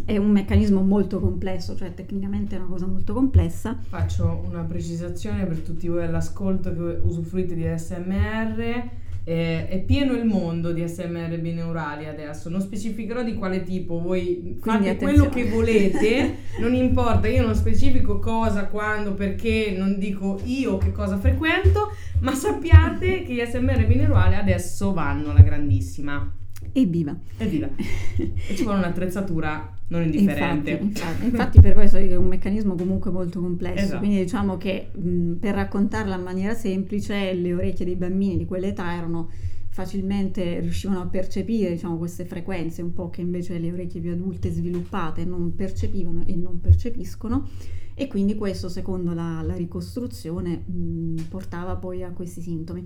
è 0.05 0.15
un 0.15 0.31
meccanismo 0.31 0.81
molto 0.81 1.19
complesso, 1.19 1.75
cioè 1.75 1.93
tecnicamente 1.93 2.55
è 2.55 2.59
una 2.59 2.67
cosa 2.67 2.87
molto 2.87 3.13
complessa. 3.13 3.77
Faccio 3.81 4.41
una 4.47 4.63
precisazione 4.63 5.45
per 5.45 5.59
tutti 5.59 5.87
voi 5.87 6.03
all'ascolto 6.03 6.73
che 6.73 6.99
usufruite 7.03 7.55
di 7.55 7.65
SMR 7.75 8.99
eh, 9.23 9.67
è 9.67 9.79
pieno 9.83 10.13
il 10.13 10.25
mondo 10.25 10.71
di 10.71 10.87
SMR 10.87 11.39
binaurali 11.39 12.07
adesso, 12.07 12.49
non 12.49 12.61
specificherò 12.61 13.23
di 13.23 13.35
quale 13.35 13.63
tipo, 13.63 13.99
voi 13.99 14.57
fate 14.61 14.95
quello 14.95 15.29
che 15.29 15.45
volete, 15.45 16.37
non 16.59 16.73
importa, 16.73 17.27
io 17.27 17.45
non 17.45 17.55
specifico 17.55 18.19
cosa, 18.19 18.65
quando, 18.65 19.13
perché, 19.13 19.73
non 19.77 19.97
dico 19.99 20.39
io 20.45 20.77
che 20.77 20.91
cosa 20.91 21.17
frequento, 21.17 21.91
ma 22.21 22.33
sappiate 22.33 23.21
che 23.23 23.33
gli 23.33 23.45
SMR 23.45 23.85
binaurali 23.85 24.35
adesso 24.35 24.93
vanno 24.93 25.31
alla 25.31 25.41
grandissima. 25.41 26.31
Evviva! 26.73 27.15
Evviva! 27.37 27.67
e 28.17 28.55
ci 28.55 28.63
vuole 28.63 28.79
un'attrezzatura 28.79 29.75
non 29.91 30.03
indifferente. 30.03 30.71
Infatti, 30.71 31.25
infatti, 31.25 31.59
per 31.59 31.73
questo 31.73 31.97
è 31.97 32.15
un 32.15 32.27
meccanismo 32.27 32.75
comunque 32.75 33.11
molto 33.11 33.41
complesso, 33.41 33.83
esatto. 33.83 33.99
quindi 33.99 34.17
diciamo 34.19 34.57
che 34.57 34.89
mh, 34.93 35.33
per 35.33 35.53
raccontarla 35.53 36.15
in 36.15 36.23
maniera 36.23 36.53
semplice 36.53 37.33
le 37.33 37.53
orecchie 37.53 37.85
dei 37.85 37.95
bambini 37.95 38.37
di 38.37 38.45
quell'età 38.45 38.95
erano 38.95 39.29
facilmente 39.67 40.59
riuscivano 40.59 41.01
a 41.01 41.07
percepire 41.07 41.71
diciamo, 41.71 41.97
queste 41.97 42.25
frequenze 42.25 42.81
un 42.81 42.93
po' 42.93 43.09
che 43.09 43.21
invece 43.21 43.57
le 43.57 43.71
orecchie 43.71 44.01
più 44.01 44.11
adulte 44.11 44.49
sviluppate 44.49 45.23
non 45.23 45.55
percepivano 45.55 46.23
e 46.25 46.35
non 46.35 46.59
percepiscono 46.59 47.47
e 47.93 48.07
quindi 48.07 48.35
questo 48.35 48.67
secondo 48.67 49.13
la, 49.13 49.41
la 49.41 49.55
ricostruzione 49.55 50.63
mh, 50.65 51.23
portava 51.29 51.75
poi 51.75 52.03
a 52.03 52.11
questi 52.11 52.41
sintomi. 52.41 52.85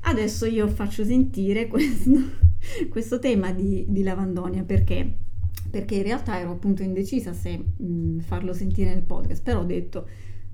Adesso 0.00 0.46
io 0.46 0.66
faccio 0.68 1.04
sentire 1.04 1.66
questo, 1.68 2.10
questo 2.88 3.18
tema 3.18 3.52
di, 3.52 3.84
di 3.88 4.02
Lavandonia 4.02 4.62
perché 4.64 5.26
perché 5.70 5.96
in 5.96 6.02
realtà 6.02 6.38
ero 6.38 6.52
appunto 6.52 6.82
indecisa 6.82 7.32
se 7.32 7.58
mh, 7.76 8.20
farlo 8.20 8.52
sentire 8.52 8.94
nel 8.94 9.02
podcast, 9.02 9.42
però 9.42 9.60
ho 9.60 9.64
detto 9.64 10.06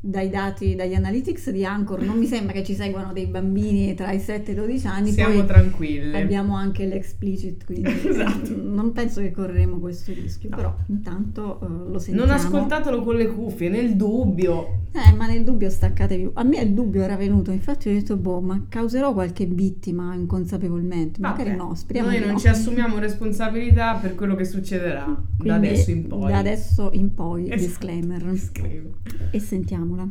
dai 0.07 0.29
dati, 0.29 0.75
dagli 0.75 0.93
analytics 0.93 1.51
di 1.51 1.65
Anchor 1.65 2.03
non 2.03 2.19
mi 2.19 2.27
sembra 2.27 2.53
che 2.53 2.63
ci 2.63 2.75
seguano 2.75 3.15
dei 3.15 3.27
bambini 3.27 3.95
tra 3.95 4.13
i 4.13 4.21
7 4.21 4.51
e 4.51 4.53
i 4.53 4.57
12 4.57 4.87
anni. 4.87 5.13
Siamo 5.13 5.47
tranquilli. 5.47 6.15
Abbiamo 6.15 6.57
anche 6.57 6.85
l'explicit, 6.85 7.65
quindi 7.65 7.91
esatto. 8.07 8.55
non 8.55 8.93
penso 8.93 9.23
che 9.23 9.31
correremo 9.31 9.79
questo 9.79 10.13
rischio, 10.13 10.51
no. 10.51 10.57
però 10.57 10.77
intanto 10.89 11.59
uh, 11.63 11.91
lo 11.91 11.99
sentiamo. 11.99 12.27
Non 12.29 12.39
ascoltatelo 12.39 13.03
con 13.03 13.17
le 13.17 13.29
cuffie, 13.29 13.71
nel 13.71 13.97
dubbio. 13.97 14.83
Eh, 14.97 15.13
ma 15.13 15.27
nel 15.27 15.43
dubbio 15.43 15.71
staccatevi. 15.71 16.31
A 16.35 16.45
me 16.45 16.61
il 16.61 16.73
dubbio 16.73 17.03
era 17.03 17.17
venuto, 17.17 17.51
infatti 17.51 17.89
ho 17.89 17.93
detto, 17.93 18.17
boh, 18.17 18.41
ma 18.41 18.67
causerò 18.69 19.13
qualche 19.13 19.45
vittima 19.45 20.15
inconsapevolmente? 20.15 21.21
Magari 21.21 21.51
Vabbè, 21.51 21.63
no, 21.63 21.75
speriamo 21.75 22.11
Noi 22.11 22.21
non 22.21 22.31
no. 22.31 22.39
ci 22.39 22.47
assumiamo 22.47 22.99
responsabilità 22.99 23.97
per 23.97 24.15
quello 24.15 24.37
che 24.37 24.45
succederà 24.45 25.05
Quindi, 25.05 25.49
da 25.49 25.55
adesso 25.57 25.91
in 25.91 26.07
poi. 26.07 26.31
Da 26.31 26.39
adesso 26.39 26.91
in 26.93 27.13
poi, 27.13 27.45
esatto. 27.47 27.61
disclaimer. 27.61 28.23
Disclaimer. 28.31 28.93
E 29.33 29.39
sentiamola. 29.41 30.09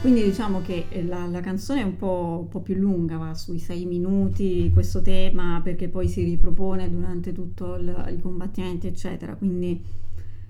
Quindi 0.00 0.22
diciamo 0.22 0.62
che 0.62 0.86
eh, 0.88 1.04
la, 1.04 1.26
la 1.26 1.40
canzone 1.40 1.80
è 1.80 1.84
un 1.84 1.96
po', 1.96 2.38
un 2.42 2.48
po', 2.48 2.60
più 2.60 2.74
lunga, 2.74 3.16
va 3.16 3.34
sui 3.34 3.58
sei 3.58 3.84
minuti 3.84 4.70
questo 4.72 5.02
tema 5.02 5.60
perché 5.62 5.88
poi 5.88 6.08
si 6.08 6.22
ripropone 6.22 6.90
durante 6.90 7.32
tutto 7.32 7.76
il, 7.76 8.14
i 8.16 8.20
combattimenti 8.20 8.86
eccetera, 8.86 9.34
quindi 9.34 10.04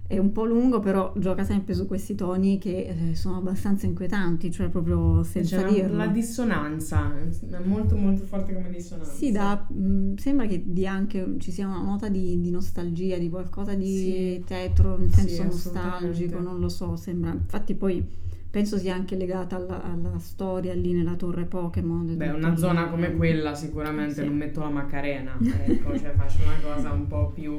è 0.09 0.19
un 0.19 0.31
po' 0.31 0.45
lungo 0.45 0.79
però 0.79 1.13
gioca 1.17 1.43
sempre 1.43 1.75
su 1.75 1.87
questi 1.87 2.15
toni 2.15 2.59
che 2.59 3.11
eh, 3.11 3.15
sono 3.17 3.39
abbastanza 3.39 3.87
inquietanti, 3.87 4.53
cioè 4.53 4.69
proprio 4.69 5.25
senza 5.25 5.63
C'è 5.63 5.69
dirlo. 5.69 5.97
La 5.97 6.07
dissonanza, 6.07 7.13
è 7.19 7.59
molto 7.65 7.97
molto 7.97 8.25
forte 8.25 8.55
come 8.55 8.71
dissonanza. 8.71 9.13
Sì, 9.13 9.33
da, 9.33 9.67
mh, 9.69 9.75
mm, 9.77 10.15
sembra 10.17 10.47
che 10.47 10.65
anche, 10.87 11.35
ci 11.39 11.51
sia 11.51 11.67
una 11.67 11.83
nota 11.83 12.09
di, 12.09 12.41
di 12.41 12.51
nostalgia, 12.51 13.19
di 13.19 13.29
qualcosa 13.29 13.75
di 13.75 13.97
sì. 13.97 14.45
tetro, 14.47 14.97
in 15.01 15.11
senso 15.11 15.35
sì, 15.35 15.43
nostalgico, 15.43 16.39
non 16.39 16.61
lo 16.61 16.69
so, 16.69 16.95
sembra, 16.95 17.33
infatti 17.33 17.75
poi 17.75 18.25
penso 18.57 18.79
sia 18.79 18.95
anche 18.95 19.17
legata 19.17 19.57
alla, 19.57 19.83
alla 19.83 20.19
storia 20.19 20.73
lì 20.73 20.95
nella 20.95 21.15
torre 21.15 21.45
Pokémon. 21.45 22.17
Beh, 22.17 22.31
una 22.31 22.57
zona 22.57 22.89
come 22.89 23.15
quella 23.15 23.55
sicuramente 23.55 24.15
sì. 24.15 24.25
non 24.25 24.35
metto 24.35 24.61
la 24.61 24.71
Macarena, 24.71 25.37
ecco, 25.67 25.99
cioè 25.99 26.15
faccio 26.17 26.39
una 26.43 26.57
cosa 26.63 26.91
un 26.91 27.07
po' 27.07 27.33
più... 27.35 27.55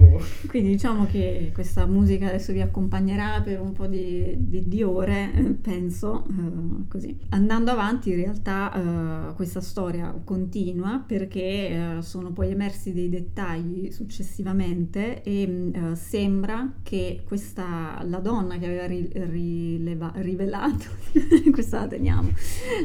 Quindi 0.47 0.69
diciamo 0.69 1.05
che 1.05 1.51
questa 1.53 1.85
musica 1.85 2.25
adesso 2.25 2.51
vi 2.51 2.61
accompagnerà 2.61 3.41
per 3.41 3.61
un 3.61 3.73
po' 3.73 3.85
di, 3.85 4.37
di, 4.37 4.67
di 4.67 4.81
ore, 4.81 5.33
eh, 5.37 5.43
penso, 5.43 6.25
uh, 6.27 6.87
così. 6.87 7.15
Andando 7.29 7.69
avanti 7.69 8.09
in 8.09 8.15
realtà 8.15 8.71
uh, 8.73 9.35
questa 9.35 9.61
storia 9.61 10.19
continua 10.23 11.03
perché 11.05 11.97
uh, 11.97 12.01
sono 12.01 12.31
poi 12.31 12.49
emersi 12.49 12.91
dei 12.91 13.09
dettagli 13.09 13.91
successivamente 13.91 15.21
e 15.21 15.71
sembra 15.93 16.73
che 16.81 17.21
questa, 17.23 18.01
la 18.03 18.17
donna 18.17 18.57
che 18.57 18.65
aveva 18.65 18.87
ri, 18.87 19.07
rileva, 19.13 20.11
rivelato 20.15 20.86
questa 21.51 21.81
la 21.81 21.87
teniamo, 21.87 22.29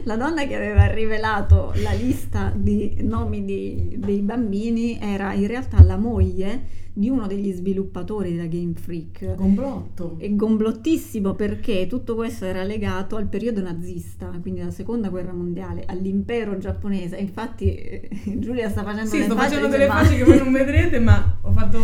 la 0.05 0.17
donna 0.17 0.47
che 0.47 0.55
aveva 0.55 0.87
rivelato 0.87 1.73
la 1.83 1.93
lista 1.93 2.53
di 2.55 2.99
nomi 3.03 3.45
di, 3.45 3.97
dei 3.99 4.21
bambini 4.21 4.99
era 5.01 5.33
in 5.35 5.47
realtà 5.47 5.83
la 5.83 5.97
moglie 5.97 6.81
di 6.95 7.09
uno 7.09 7.27
degli 7.27 7.51
sviluppatori 7.53 8.33
della 8.33 8.47
Game 8.47 8.75
Freak. 8.75 9.35
Gomblotto. 9.35 10.17
E 10.19 10.37
gomblottissimo 10.37 11.35
perché 11.35 11.87
tutto 11.87 12.15
questo 12.15 12.45
era 12.45 12.63
legato 12.65 13.17
al 13.17 13.29
periodo 13.29 13.63
nazista, 13.63 14.27
quindi 14.43 14.61
alla 14.61 14.71
seconda 14.71 15.09
guerra 15.09 15.33
mondiale, 15.33 15.85
all'impero 15.87 16.59
giapponese. 16.59 17.17
Infatti 17.17 17.75
eh, 17.75 18.11
Giulia 18.39 18.69
sta 18.69 18.83
facendo 18.83 19.09
sì, 19.09 19.23
sto 19.23 19.35
facendo 19.35 19.69
delle 19.69 19.87
facce 19.87 20.17
che 20.17 20.25
voi 20.25 20.39
non 20.39 20.53
vedrete, 20.53 20.99
ma 20.99 21.39
ho 21.41 21.53
fatto... 21.53 21.79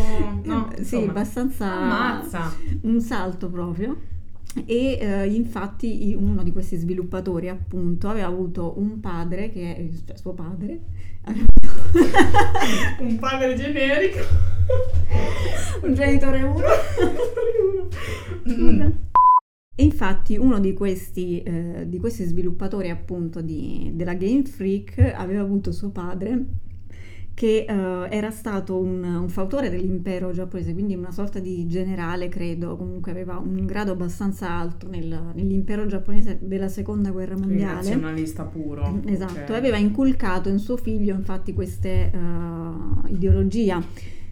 No, 0.45 0.71
sì, 0.83 0.97
abbastanza... 0.97 1.73
Ammazza. 1.73 2.55
Un 2.83 3.01
salto 3.01 3.49
proprio 3.49 4.17
e 4.65 4.99
eh, 5.01 5.27
infatti 5.27 6.17
uno 6.19 6.43
di 6.43 6.53
questi 6.53 6.77
sviluppatori 6.77 7.49
appunto 7.49 8.09
aveva 8.09 8.29
avuto 8.29 8.75
un 8.79 9.01
padre 9.01 9.51
che 9.51 9.77
è 9.77 9.89
cioè 10.07 10.17
suo 10.17 10.33
padre 10.33 10.81
un 13.01 13.19
padre 13.19 13.55
generico 13.55 14.19
un 15.83 15.95
genitore 15.95 16.43
uno 16.43 16.65
mm. 18.51 18.81
e 19.75 19.85
infatti 19.85 20.37
uno 20.39 20.59
di 20.59 20.73
questi, 20.73 21.43
eh, 21.43 21.85
di 21.87 21.99
questi 21.99 22.25
sviluppatori 22.25 22.89
appunto 22.89 23.41
di, 23.43 23.91
della 23.95 24.15
Game 24.15 24.45
Freak 24.45 25.13
aveva 25.15 25.43
avuto 25.43 25.73
suo 25.73 25.91
padre 25.91 26.67
che 27.39 27.67
uh, 27.69 28.13
era 28.13 28.33
stato 28.33 28.81
un, 28.81 29.05
un, 29.05 29.29
fautore 29.29 29.71
dell'impero 29.71 30.33
giapponese, 30.33 30.73
quindi 30.73 30.97
una 30.97 31.13
sorta 31.13 31.39
di 31.39 31.69
generale, 31.69 32.27
credo, 32.29 32.77
comunque 32.77 33.13
aveva 33.13 33.37
un 33.37 33.65
grado 33.65 33.93
abbastanza 33.93 34.51
alto 34.51 34.89
nel, 34.89 35.31
nell'impero 35.35 35.87
giapponese 35.87 36.39
della 36.43 36.67
seconda 36.67 37.13
guerra 37.13 37.37
mondiale. 37.37 37.75
Nazionalista 37.75 38.43
puro. 38.43 38.91
Mm, 38.91 39.07
esatto, 39.07 39.43
okay. 39.43 39.57
aveva 39.57 39.77
inculcato 39.77 40.49
in 40.49 40.59
suo 40.59 40.77
figlio 40.77 41.15
infatti 41.15 41.53
queste 41.53 42.11
uh, 42.13 43.07
ideologia, 43.07 43.81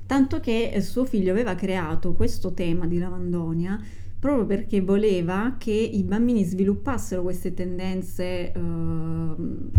tanto 0.05 0.41
che 0.41 0.77
suo 0.81 1.05
figlio 1.05 1.31
aveva 1.31 1.55
creato 1.55 2.13
questo 2.13 2.55
tema 2.55 2.89
di 2.89 2.99
Lavandonia 2.99 3.81
proprio 4.19 4.47
perché 4.47 4.81
voleva 4.81 5.57
che 5.59 5.73
i 5.73 6.03
bambini 6.03 6.43
sviluppassero 6.43 7.23
queste 7.23 7.55
tendenze 7.55 8.53
eh, 8.53 8.61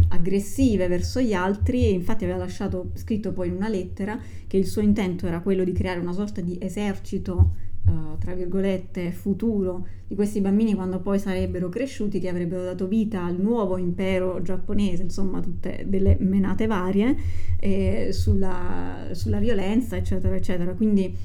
aggressive 0.10 0.88
verso 0.88 1.20
gli 1.20 1.34
altri 1.34 1.86
e 1.86 1.89
infatti 1.89 2.24
aveva 2.24 2.39
lasciato 2.39 2.91
scritto 2.94 3.34
poi 3.34 3.48
in 3.48 3.56
una 3.56 3.67
lettera 3.67 4.20
che 4.46 4.58
il 4.58 4.65
suo 4.65 4.82
intento 4.82 5.27
era 5.27 5.41
quello 5.41 5.63
di 5.63 5.72
creare 5.72 6.00
una 6.00 6.13
sorta 6.13 6.41
di 6.41 6.58
esercito 6.62 7.65
Uh, 7.88 8.17
tra 8.17 8.34
virgolette, 8.34 9.13
futuro 9.13 9.88
di 10.08 10.13
questi 10.13 10.41
bambini 10.41 10.74
quando 10.74 11.00
poi 11.00 11.20
sarebbero 11.20 11.70
cresciuti, 11.70 12.20
che 12.20 12.27
avrebbero 12.27 12.62
dato 12.62 12.86
vita 12.86 13.24
al 13.24 13.39
nuovo 13.39 13.77
impero 13.77 14.41
giapponese, 14.41 15.03
insomma, 15.03 15.39
tutte 15.39 15.86
delle 15.88 16.17
menate 16.20 16.67
varie 16.67 17.15
eh, 17.58 18.10
sulla, 18.12 19.08
sulla, 19.12 19.39
violenza, 19.39 19.96
eccetera, 19.96 20.36
eccetera. 20.36 20.74
Quindi 20.74 21.15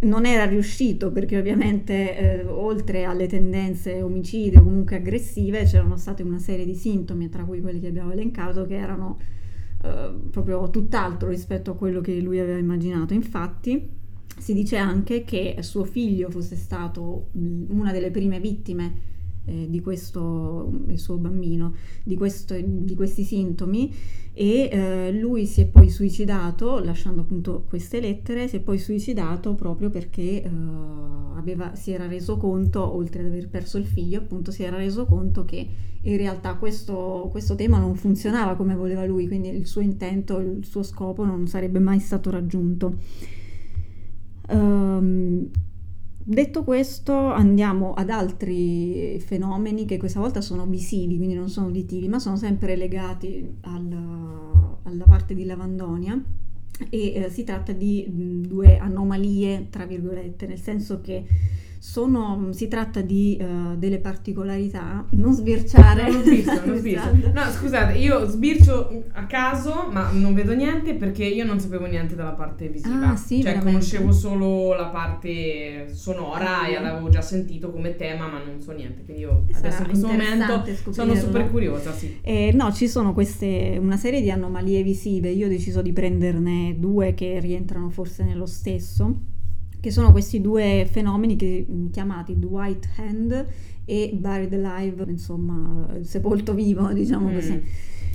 non 0.00 0.26
era 0.26 0.44
riuscito 0.44 1.10
perché 1.10 1.38
ovviamente 1.38 2.16
eh, 2.16 2.44
oltre 2.46 3.04
alle 3.04 3.26
tendenze 3.26 4.00
omicide 4.02 4.58
o 4.58 4.62
comunque 4.62 4.96
aggressive 4.96 5.64
c'erano 5.64 5.96
state 5.96 6.22
una 6.22 6.38
serie 6.38 6.64
di 6.64 6.74
sintomi, 6.74 7.28
tra 7.28 7.44
cui 7.44 7.60
quelli 7.60 7.80
che 7.80 7.88
abbiamo 7.88 8.12
elencato, 8.12 8.64
che 8.66 8.76
erano 8.76 9.18
eh, 9.82 10.12
proprio 10.30 10.70
tutt'altro 10.70 11.28
rispetto 11.28 11.72
a 11.72 11.76
quello 11.76 12.00
che 12.00 12.20
lui 12.20 12.38
aveva 12.38 12.58
immaginato. 12.58 13.14
Infatti 13.14 13.96
si 14.38 14.54
dice 14.54 14.76
anche 14.76 15.24
che 15.24 15.56
suo 15.60 15.84
figlio 15.84 16.30
fosse 16.30 16.54
stato 16.54 17.28
mh, 17.32 17.64
una 17.68 17.90
delle 17.90 18.10
prime 18.10 18.38
vittime 18.38 19.16
eh, 19.48 19.66
di 19.68 19.80
questo, 19.80 20.70
il 20.86 20.98
suo 20.98 21.16
bambino, 21.16 21.74
di, 22.02 22.16
questo, 22.16 22.54
di 22.60 22.94
questi 22.94 23.24
sintomi 23.24 23.92
e 24.32 24.68
eh, 24.70 25.12
lui 25.12 25.46
si 25.46 25.62
è 25.62 25.66
poi 25.66 25.90
suicidato, 25.90 26.78
lasciando 26.78 27.22
appunto 27.22 27.64
queste 27.68 27.98
lettere, 27.98 28.46
si 28.46 28.56
è 28.56 28.60
poi 28.60 28.78
suicidato 28.78 29.54
proprio 29.54 29.90
perché 29.90 30.42
eh, 30.42 30.48
aveva, 31.34 31.74
si 31.74 31.90
era 31.90 32.06
reso 32.06 32.36
conto, 32.36 32.94
oltre 32.94 33.22
ad 33.22 33.26
aver 33.26 33.48
perso 33.48 33.78
il 33.78 33.86
figlio, 33.86 34.18
appunto 34.18 34.52
si 34.52 34.62
era 34.62 34.76
reso 34.76 35.06
conto 35.06 35.44
che 35.44 35.66
in 36.00 36.16
realtà 36.16 36.54
questo, 36.54 37.28
questo 37.32 37.56
tema 37.56 37.78
non 37.78 37.96
funzionava 37.96 38.54
come 38.54 38.76
voleva 38.76 39.04
lui, 39.04 39.26
quindi 39.26 39.48
il 39.48 39.66
suo 39.66 39.80
intento, 39.80 40.38
il 40.38 40.64
suo 40.64 40.82
scopo 40.82 41.24
non 41.24 41.48
sarebbe 41.48 41.80
mai 41.80 41.98
stato 41.98 42.30
raggiunto. 42.30 42.94
Um, 44.50 45.50
Detto 46.30 46.62
questo, 46.62 47.14
andiamo 47.14 47.94
ad 47.94 48.10
altri 48.10 49.18
fenomeni 49.18 49.86
che 49.86 49.96
questa 49.96 50.20
volta 50.20 50.42
sono 50.42 50.66
visivi, 50.66 51.16
quindi 51.16 51.34
non 51.34 51.48
sono 51.48 51.68
uditivi, 51.68 52.06
ma 52.06 52.18
sono 52.18 52.36
sempre 52.36 52.76
legati 52.76 53.56
alla, 53.62 54.78
alla 54.82 55.04
parte 55.04 55.32
di 55.32 55.46
Lavandonia. 55.46 56.22
E 56.90 57.14
eh, 57.14 57.30
si 57.30 57.44
tratta 57.44 57.72
di 57.72 58.06
mh, 58.06 58.46
due 58.46 58.76
anomalie, 58.76 59.68
tra 59.70 59.86
virgolette, 59.86 60.46
nel 60.46 60.60
senso 60.60 61.00
che 61.00 61.24
sono, 61.78 62.48
si 62.52 62.68
tratta 62.68 63.00
di 63.00 63.38
uh, 63.40 63.76
delle 63.76 63.98
particolarità, 63.98 65.06
non 65.10 65.32
sbirciare. 65.32 66.10
Non 66.10 66.22
sbircio, 66.22 66.66
non 66.66 66.76
sbircio. 66.78 67.10
No, 67.32 67.42
scusate, 67.50 67.98
io 67.98 68.26
sbircio 68.26 69.04
a 69.12 69.26
caso, 69.26 69.88
ma 69.90 70.10
non 70.10 70.34
vedo 70.34 70.54
niente 70.54 70.94
perché 70.94 71.24
io 71.24 71.44
non 71.44 71.60
sapevo 71.60 71.86
niente 71.86 72.14
della 72.14 72.32
parte 72.32 72.68
visiva. 72.68 73.10
Ah, 73.10 73.16
sì, 73.16 73.36
cioè, 73.36 73.52
veramente? 73.54 73.72
conoscevo 73.72 74.12
solo 74.12 74.74
la 74.74 74.86
parte 74.86 75.88
sonora 75.94 76.58
Ah, 76.60 76.68
e 76.68 76.80
l'avevo 76.80 77.08
già 77.08 77.20
sentito 77.20 77.70
come 77.70 77.96
tema, 77.96 78.26
ma 78.26 78.42
non 78.42 78.60
so 78.60 78.72
niente. 78.72 79.04
Quindi 79.04 79.22
io 79.22 79.44
adesso 79.52 79.82
in 79.82 79.88
questo 79.88 80.06
momento 80.06 80.34
interessante 80.34 80.74
sono 80.74 80.92
scoprirlo. 80.92 81.20
super 81.20 81.50
curiosa, 81.50 81.92
sì. 81.92 82.18
Eh, 82.22 82.52
no, 82.54 82.72
ci 82.72 82.88
sono 82.88 83.12
queste, 83.12 83.78
una 83.80 83.96
serie 83.96 84.20
di 84.20 84.30
anomalie 84.30 84.82
visive, 84.82 85.28
io 85.30 85.46
ho 85.46 85.48
deciso 85.48 85.82
di 85.82 85.92
prenderne 85.92 86.76
due 86.78 87.14
che 87.14 87.38
rientrano 87.40 87.90
forse 87.90 88.24
nello 88.24 88.46
stesso, 88.46 89.14
che 89.80 89.90
sono 89.90 90.10
questi 90.12 90.40
due 90.40 90.86
fenomeni 90.90 91.36
che, 91.36 91.64
mh, 91.68 91.90
chiamati 91.90 92.38
The 92.38 92.46
White 92.46 92.88
Hand 92.96 93.46
e 93.84 94.10
Buried 94.14 94.52
Alive, 94.52 95.04
insomma, 95.08 95.94
eh, 95.96 96.04
sepolto 96.04 96.54
vivo, 96.54 96.90
diciamo 96.92 97.30
Mm, 97.30 97.32
così. 97.32 97.62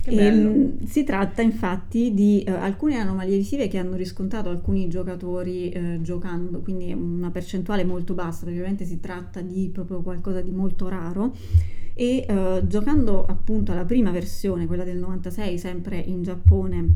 Che 0.01 0.10
E, 0.10 0.15
bello. 0.15 0.65
mh, 0.79 0.84
si 0.86 1.03
tratta 1.03 1.41
infatti 1.41 2.13
di 2.13 2.43
eh, 2.43 2.51
alcune 2.51 2.98
anomalie 2.98 3.38
visive 3.38 3.67
che 3.67 3.77
hanno 3.77 3.96
riscontrato 3.96 4.50
alcuni 4.50 4.88
giocatori 4.89 5.70
eh, 5.70 6.00
giocando, 6.01 6.60
quindi 6.62 6.91
una 6.93 7.32
percentuale 7.32 7.84
molto 7.86 8.13
bassa, 8.13 8.39
perché 8.43 8.58
ovviamente 8.60 8.86
si 8.86 9.00
tratta 9.00 9.41
di 9.41 9.70
proprio 9.74 10.01
qualcosa 10.01 10.41
di 10.41 10.51
molto 10.51 10.88
raro. 10.89 11.34
E 11.96 12.25
eh, 12.27 12.63
giocando 12.67 13.24
appunto 13.25 13.72
alla 13.72 13.86
prima 13.86 14.12
versione, 14.12 14.65
quella 14.65 14.84
del 14.84 14.98
96, 14.98 15.58
sempre 15.60 15.98
in 16.00 16.24
Giappone, 16.24 16.89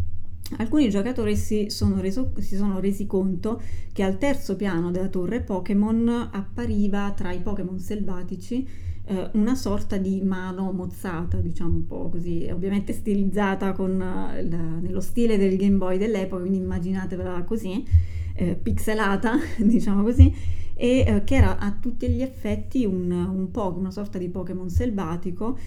alcuni 0.58 0.90
giocatori 0.90 1.36
si 1.36 1.70
sono, 1.70 2.00
reso- 2.00 2.32
si 2.40 2.56
sono 2.56 2.80
resi 2.80 3.06
conto 3.06 3.62
che 3.92 4.04
al 4.04 4.18
terzo 4.18 4.56
piano 4.56 4.92
della 4.92 5.10
torre 5.10 5.42
Pokémon 5.42 6.30
appariva 6.32 7.12
tra 7.16 7.32
i 7.34 7.42
Pokémon 7.42 7.80
selvatici 7.80 8.66
eh, 9.06 9.30
una 9.34 9.56
sorta 9.56 9.98
di 9.98 10.22
mano 10.22 10.72
mozzata, 10.72 11.38
diciamo 11.38 11.76
un 11.76 11.86
po' 11.86 12.10
così, 12.10 12.48
ovviamente 12.52 12.94
stilizzata 12.94 13.72
con, 13.74 13.92
eh, 14.02 14.44
la- 14.50 14.80
nello 14.82 15.02
stile 15.02 15.38
del 15.38 15.56
Game 15.58 15.78
Boy 15.78 15.98
dell'epoca, 15.98 16.42
quindi 16.42 16.60
immaginatevela 16.60 17.44
così, 17.44 17.86
eh, 18.34 18.56
pixelata, 18.56 19.38
diciamo 19.58 20.04
così, 20.04 20.34
e 20.80 21.04
eh, 21.08 21.24
che 21.24 21.36
era 21.36 21.58
a 21.58 21.72
tutti 21.72 22.08
gli 22.08 22.22
effetti 22.22 22.86
un, 22.86 23.12
un 23.12 23.50
po' 23.50 23.76
una 23.76 23.90
sorta 23.90 24.20
di 24.20 24.30
Pokémon 24.30 24.70
selvatico, 24.70 25.58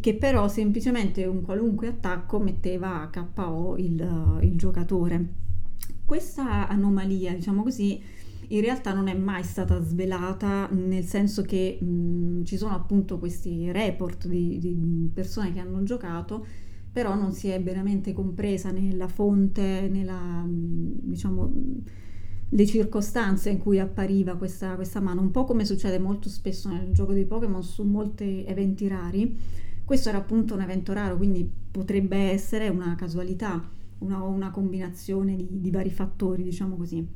che 0.00 0.14
però 0.14 0.46
semplicemente 0.46 1.26
un 1.26 1.42
qualunque 1.42 1.88
attacco 1.88 2.38
metteva 2.38 3.02
a 3.02 3.08
KO 3.08 3.76
il, 3.76 4.00
eh, 4.00 4.46
il 4.46 4.56
giocatore. 4.56 5.38
Questa 6.04 6.68
anomalia, 6.68 7.34
diciamo 7.34 7.64
così, 7.64 8.00
in 8.48 8.60
realtà 8.60 8.92
non 8.92 9.08
è 9.08 9.14
mai 9.14 9.42
stata 9.42 9.82
svelata, 9.82 10.68
nel 10.70 11.04
senso 11.04 11.42
che 11.42 11.78
mh, 11.80 12.44
ci 12.44 12.56
sono 12.56 12.74
appunto 12.74 13.18
questi 13.18 13.72
report 13.72 14.28
di, 14.28 14.58
di 14.60 15.10
persone 15.12 15.52
che 15.52 15.58
hanno 15.58 15.82
giocato, 15.82 16.46
però 16.92 17.14
non 17.16 17.32
si 17.32 17.48
è 17.48 17.60
veramente 17.60 18.12
compresa 18.12 18.70
nella 18.70 19.08
fonte, 19.08 19.88
nella, 19.90 20.42
mh, 20.42 20.98
diciamo, 21.02 21.42
mh, 21.42 21.82
le 22.52 22.66
circostanze 22.66 23.50
in 23.50 23.58
cui 23.58 23.78
appariva 23.78 24.34
questa, 24.34 24.74
questa 24.74 25.00
mano, 25.00 25.20
un 25.20 25.30
po' 25.30 25.44
come 25.44 25.64
succede 25.64 25.98
molto 25.98 26.28
spesso 26.28 26.68
nel 26.68 26.92
gioco 26.92 27.12
dei 27.12 27.24
Pokémon 27.24 27.62
su 27.62 27.84
molti 27.84 28.44
eventi 28.44 28.88
rari. 28.88 29.38
Questo 29.84 30.08
era 30.08 30.18
appunto 30.18 30.54
un 30.54 30.60
evento 30.60 30.92
raro, 30.92 31.16
quindi 31.16 31.48
potrebbe 31.70 32.16
essere 32.16 32.68
una 32.68 32.94
casualità, 32.96 33.62
una, 33.98 34.22
una 34.22 34.50
combinazione 34.50 35.36
di, 35.36 35.60
di 35.60 35.70
vari 35.70 35.90
fattori, 35.90 36.42
diciamo 36.42 36.76
così. 36.76 37.06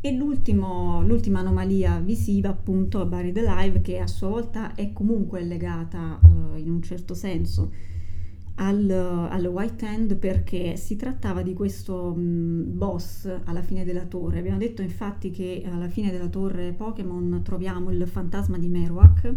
E 0.00 0.12
l'ultima 0.12 1.38
anomalia 1.38 1.98
visiva, 2.00 2.50
appunto, 2.50 3.02
è 3.02 3.06
Buried 3.06 3.38
Alive, 3.38 3.80
che 3.80 3.98
a 3.98 4.06
sua 4.06 4.28
volta 4.28 4.74
è 4.74 4.92
comunque 4.92 5.42
legata 5.42 6.20
eh, 6.22 6.58
in 6.58 6.70
un 6.70 6.82
certo 6.82 7.14
senso 7.14 7.92
al, 8.56 8.88
al 8.90 9.46
White 9.46 9.84
Hand 9.86 10.16
perché 10.16 10.76
si 10.76 10.96
trattava 10.96 11.42
di 11.42 11.54
questo 11.54 12.14
mh, 12.14 12.76
boss 12.76 13.28
alla 13.44 13.62
fine 13.62 13.84
della 13.84 14.04
torre. 14.04 14.38
Abbiamo 14.38 14.58
detto 14.58 14.82
infatti 14.82 15.30
che 15.30 15.62
alla 15.70 15.88
fine 15.88 16.10
della 16.10 16.28
torre 16.28 16.72
Pokémon 16.72 17.40
troviamo 17.42 17.90
il 17.90 18.06
fantasma 18.06 18.58
di 18.58 18.68
Marowak 18.68 19.34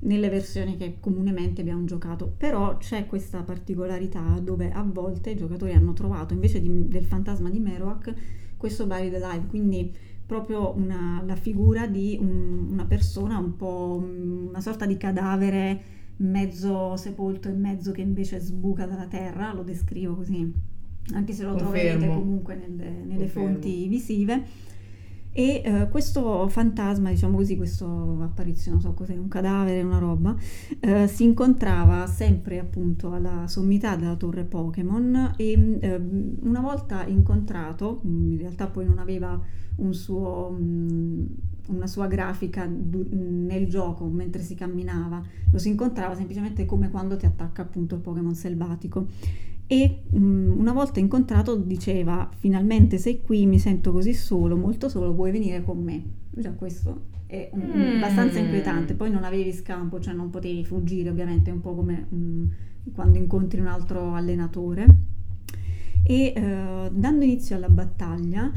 nelle 0.00 0.28
versioni 0.28 0.76
che 0.76 0.96
comunemente 0.98 1.60
abbiamo 1.60 1.84
giocato, 1.84 2.32
però 2.36 2.76
c'è 2.78 3.06
questa 3.06 3.42
particolarità 3.42 4.20
dove 4.42 4.70
a 4.72 4.82
volte 4.82 5.30
i 5.30 5.36
giocatori 5.36 5.72
hanno 5.72 5.92
trovato 5.92 6.34
invece 6.34 6.60
di- 6.60 6.88
del 6.88 7.04
fantasma 7.04 7.48
di 7.50 7.60
Marowak 7.60 8.12
questo 8.56 8.86
Buried 8.86 9.14
Alive, 9.14 9.46
quindi 9.46 9.92
proprio 10.26 10.72
una- 10.76 11.22
la 11.24 11.36
figura 11.36 11.86
di 11.86 12.16
un- 12.20 12.68
una 12.72 12.84
persona 12.84 13.38
un 13.38 13.56
po' 13.56 14.02
mm, 14.04 14.48
una 14.48 14.60
sorta 14.60 14.86
di 14.86 14.96
cadavere 14.96 15.82
mezzo 16.22 16.96
sepolto 16.96 17.48
e 17.48 17.52
mezzo 17.52 17.92
che 17.92 18.00
invece 18.00 18.40
sbuca 18.40 18.86
dalla 18.86 19.06
terra, 19.06 19.52
lo 19.52 19.62
descrivo 19.62 20.14
così, 20.14 20.52
anche 21.12 21.32
se 21.32 21.44
lo 21.44 21.54
troverete 21.54 22.06
Confermo. 22.06 22.20
comunque 22.20 22.54
nelle, 22.54 23.04
nelle 23.04 23.26
fonti 23.26 23.88
visive. 23.88 24.70
E 25.34 25.62
eh, 25.64 25.88
questo 25.88 26.46
fantasma, 26.48 27.08
diciamo 27.08 27.36
così, 27.36 27.56
questa 27.56 27.86
apparizione, 27.86 28.76
non 28.76 28.80
so 28.82 28.92
cos'è, 28.92 29.16
un 29.16 29.28
cadavere, 29.28 29.80
una 29.80 29.96
roba, 29.96 30.36
eh, 30.78 31.08
si 31.08 31.24
incontrava 31.24 32.06
sempre 32.06 32.58
appunto 32.58 33.12
alla 33.12 33.46
sommità 33.46 33.96
della 33.96 34.16
torre 34.16 34.44
Pokémon 34.44 35.32
e 35.38 35.78
ehm, 35.80 36.36
una 36.42 36.60
volta 36.60 37.06
incontrato, 37.06 38.00
in 38.02 38.36
realtà 38.36 38.66
poi 38.66 38.84
non 38.84 38.98
aveva 38.98 39.40
un 39.76 39.94
suo, 39.94 40.50
mh, 40.50 41.26
una 41.68 41.86
sua 41.86 42.06
grafica 42.06 42.66
du- 42.66 43.06
nel 43.10 43.68
gioco 43.68 44.04
mentre 44.06 44.42
si 44.42 44.54
camminava, 44.54 45.22
lo 45.50 45.58
si 45.58 45.68
incontrava 45.68 46.14
semplicemente 46.14 46.64
come 46.64 46.90
quando 46.90 47.16
ti 47.16 47.26
attacca 47.26 47.62
appunto 47.62 47.94
il 47.94 48.00
Pokémon 48.00 48.34
selvatico. 48.34 49.06
E 49.66 50.02
mh, 50.10 50.54
una 50.58 50.72
volta 50.72 51.00
incontrato 51.00 51.56
diceva: 51.56 52.28
Finalmente 52.36 52.98
sei 52.98 53.22
qui, 53.22 53.46
mi 53.46 53.58
sento 53.58 53.92
così 53.92 54.12
solo, 54.12 54.56
molto 54.56 54.88
solo, 54.88 55.14
vuoi 55.14 55.30
venire 55.30 55.62
con 55.64 55.82
me? 55.82 56.02
Già 56.30 56.50
questo 56.52 57.10
è 57.26 57.48
un- 57.52 57.60
Mm. 57.74 57.96
abbastanza 57.96 58.38
inquietante. 58.38 58.94
Poi 58.94 59.10
non 59.10 59.24
avevi 59.24 59.52
scampo, 59.52 59.98
cioè 60.00 60.12
non 60.12 60.28
potevi 60.28 60.64
fuggire, 60.64 61.08
ovviamente, 61.08 61.48
è 61.50 61.52
un 61.54 61.60
po' 61.60 61.74
come 61.74 62.06
mh, 62.08 62.44
quando 62.94 63.16
incontri 63.16 63.60
un 63.60 63.66
altro 63.68 64.12
allenatore. 64.14 64.86
E 66.04 66.32
eh, 66.36 66.90
dando 66.92 67.24
inizio 67.24 67.56
alla 67.56 67.68
battaglia, 67.68 68.50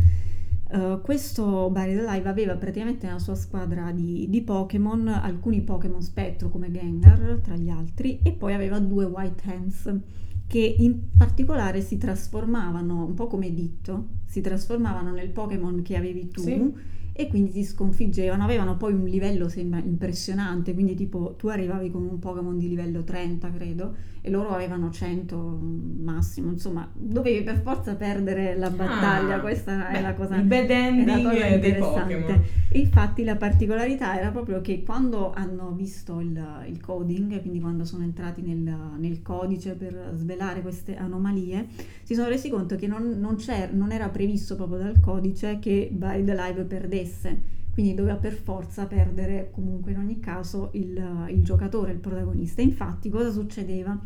eh, 0.75 1.01
questo 1.01 1.69
Buried 1.69 2.05
Alive 2.05 2.29
aveva 2.29 2.55
praticamente 2.55 3.05
nella 3.05 3.19
sua 3.19 3.35
squadra 3.35 3.91
di, 3.91 4.27
di 4.29 4.41
Pokémon 4.41 5.07
alcuni 5.07 5.61
Pokémon 5.61 6.01
spettro 6.01 6.49
come 6.49 6.69
Gengar 6.71 7.39
tra 7.41 7.55
gli 7.55 7.69
altri 7.69 8.19
e 8.21 8.31
poi 8.31 8.53
aveva 8.53 8.79
due 8.79 9.05
White 9.05 9.43
Hands 9.49 9.99
che 10.47 10.75
in 10.77 11.15
particolare 11.17 11.81
si 11.81 11.97
trasformavano 11.97 13.05
un 13.05 13.13
po' 13.15 13.27
come 13.27 13.53
Ditto, 13.53 14.07
si 14.25 14.41
trasformavano 14.41 15.11
nel 15.11 15.29
Pokémon 15.29 15.81
che 15.81 15.95
avevi 15.95 16.27
tu 16.27 16.41
Sì. 16.41 16.73
e 17.13 17.27
quindi 17.27 17.51
ti 17.51 17.63
sconfiggevano, 17.63 18.43
avevano 18.43 18.77
poi 18.77 18.93
un 18.93 19.05
livello 19.05 19.49
sembra 19.49 19.79
impressionante, 19.79 20.73
quindi 20.73 20.93
tipo 20.93 21.35
tu 21.37 21.47
arrivavi 21.47 21.89
con 21.89 22.03
un 22.03 22.19
Pokémon 22.19 22.57
di 22.57 22.67
livello 22.67 23.03
30 23.03 23.51
credo 23.51 23.95
e 24.25 24.31
loro 24.31 24.49
avevano 24.49 24.89
100 24.89 25.59
massimo, 26.01 26.49
insomma, 26.49 26.89
dovevi 26.93 27.43
per 27.43 27.61
forza 27.61 27.93
perdere 27.93 28.57
la 28.57 28.71
battaglia, 28.71 29.35
Ah, 29.35 29.39
questa 29.39 29.75
beh, 29.91 29.97
è 29.99 30.01
la 30.01 30.13
cosa 30.15 30.35
il 30.37 30.45
bad 30.45 30.65
è 30.65 30.67
la 30.67 30.87
ending 30.87 31.23
cosa 31.29 31.45
interessante. 31.45 32.15
Pokémon. 32.15 32.43
Infatti 32.71 33.23
la 33.23 33.35
particolarità 33.35 34.17
era 34.17 34.31
proprio 34.31 34.61
che 34.61 34.81
quando 34.83 35.31
hanno 35.31 35.73
visto 35.75 36.19
il, 36.21 36.43
il 36.67 36.81
coding, 36.81 37.39
quindi 37.39 37.59
quando 37.59 37.85
sono 37.85 38.03
entrati 38.03 38.41
nel, 38.41 38.75
nel 38.97 39.21
codice 39.21 39.73
per 39.75 40.13
svelare 40.15 40.61
queste 40.61 40.97
anomalie, 40.97 41.67
si 42.01 42.15
sono 42.15 42.27
resi 42.27 42.49
conto 42.49 42.75
che 42.75 42.87
non, 42.87 43.19
non 43.19 43.35
c'era- 43.35 43.69
non 43.71 43.91
era 43.91 44.09
previsto 44.09 44.55
proprio 44.55 44.79
dal 44.79 44.99
codice 44.99 45.59
che 45.59 45.87
By 45.91 46.23
the 46.23 46.33
Live 46.33 46.63
perdesse. 46.63 47.53
Quindi 47.75 47.93
doveva 47.93 48.15
per 48.15 48.31
forza 48.31 48.85
perdere 48.85 49.49
comunque 49.51 49.91
in 49.91 49.97
ogni 49.97 50.21
caso 50.21 50.69
il, 50.75 51.27
il 51.27 51.43
giocatore, 51.43 51.91
il 51.91 51.97
protagonista. 51.97 52.61
Infatti 52.61 53.09
cosa 53.09 53.31
succedeva? 53.31 53.99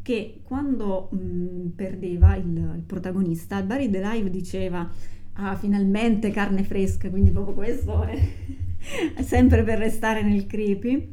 Che 0.00 0.40
quando 0.42 1.10
mh, 1.12 1.72
perdeva 1.76 2.34
il, 2.36 2.46
il 2.46 2.82
protagonista, 2.86 3.60
Barry 3.60 3.90
The 3.90 4.00
Live 4.00 4.30
diceva 4.30 4.90
ah 5.34 5.54
finalmente 5.54 6.30
carne 6.30 6.64
fresca, 6.64 7.10
quindi 7.10 7.30
proprio 7.30 7.54
questo 7.54 8.04
è, 8.04 8.18
è 9.16 9.20
sempre 9.22 9.64
per 9.64 9.76
restare 9.76 10.22
nel 10.22 10.46
creepy. 10.46 11.12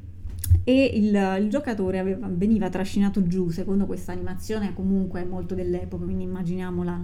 E 0.64 0.92
il, 0.94 1.42
il 1.42 1.50
giocatore 1.50 2.00
aveva- 2.00 2.30
veniva 2.32 2.70
trascinato 2.70 3.28
giù 3.28 3.50
secondo 3.50 3.86
questa 3.86 4.14
animazione 4.14 4.74
comunque 4.74 5.26
molto 5.26 5.56
dell'epoca, 5.56 6.06
quindi 6.06 6.24
immaginiamola 6.24 7.02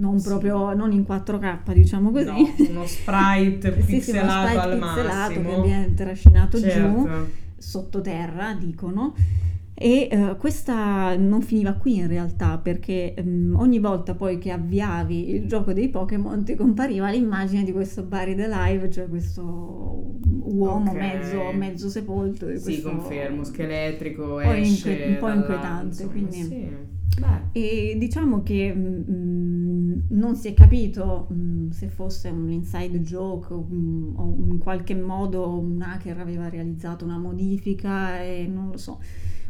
non 0.00 0.18
Sì. 0.18 0.28
proprio 0.28 0.72
non 0.74 0.92
in 0.92 1.04
4K, 1.06 1.72
diciamo 1.72 2.10
così. 2.10 2.24
No, 2.26 2.36
uno 2.70 2.86
sprite 2.86 3.72
Sì, 3.72 4.00
sì, 4.00 4.10
uno 4.12 4.22
pixelato 4.22 4.48
sprite 4.48 4.60
al 4.60 4.78
pixelato 4.78 5.40
massimo. 5.40 5.48
che 5.62 5.66
viene 5.68 5.94
trascinato 5.94 6.58
giù 6.60 6.68
certo. 6.68 7.28
sottoterra, 7.58 8.54
dicono. 8.54 9.14
E 9.82 10.08
eh, 10.10 10.36
questa 10.36 11.16
non 11.16 11.40
finiva 11.40 11.72
qui 11.72 11.96
in 11.96 12.06
realtà, 12.06 12.58
perché 12.58 13.14
ehm, 13.14 13.54
ogni 13.58 13.78
volta 13.78 14.14
poi 14.14 14.36
che 14.36 14.50
avviavi 14.50 15.30
il 15.34 15.46
gioco 15.46 15.72
dei 15.72 15.88
Pokémon 15.88 16.44
ti 16.44 16.54
compariva 16.54 17.10
l'immagine 17.10 17.64
di 17.64 17.72
questo 17.72 18.02
Buried 18.02 18.40
Alive, 18.40 18.90
cioè 18.90 19.08
questo 19.08 19.40
uomo 20.42 20.90
Ok. 20.90 20.96
mezzo, 20.98 21.52
mezzo 21.52 21.88
sepolto. 21.88 22.46
Sì, 22.56 22.60
questo- 22.62 22.90
confermo, 22.90 23.42
scheletrico, 23.42 24.40
esce 24.40 25.02
un 25.12 25.16
po' 25.18 25.30
inquietante, 25.30 25.86
insomma, 26.02 26.10
quindi- 26.10 26.42
sì. 26.42 26.68
Beh, 27.18 27.48
E 27.52 27.96
diciamo 27.98 28.42
che 28.42 28.72
mm, 28.74 30.00
non 30.10 30.36
si 30.36 30.48
è 30.48 30.54
capito 30.54 31.28
mm, 31.32 31.70
se 31.70 31.88
fosse 31.88 32.28
un 32.28 32.50
inside 32.50 33.00
joke 33.02 33.52
mm, 33.54 34.16
o 34.16 34.36
in 34.46 34.58
qualche 34.58 34.94
modo 34.94 35.58
un 35.58 35.82
hacker 35.82 36.18
aveva 36.18 36.48
realizzato 36.48 37.04
una 37.04 37.18
modifica 37.18 38.22
e 38.22 38.46
non 38.46 38.70
lo 38.70 38.76
so. 38.76 39.00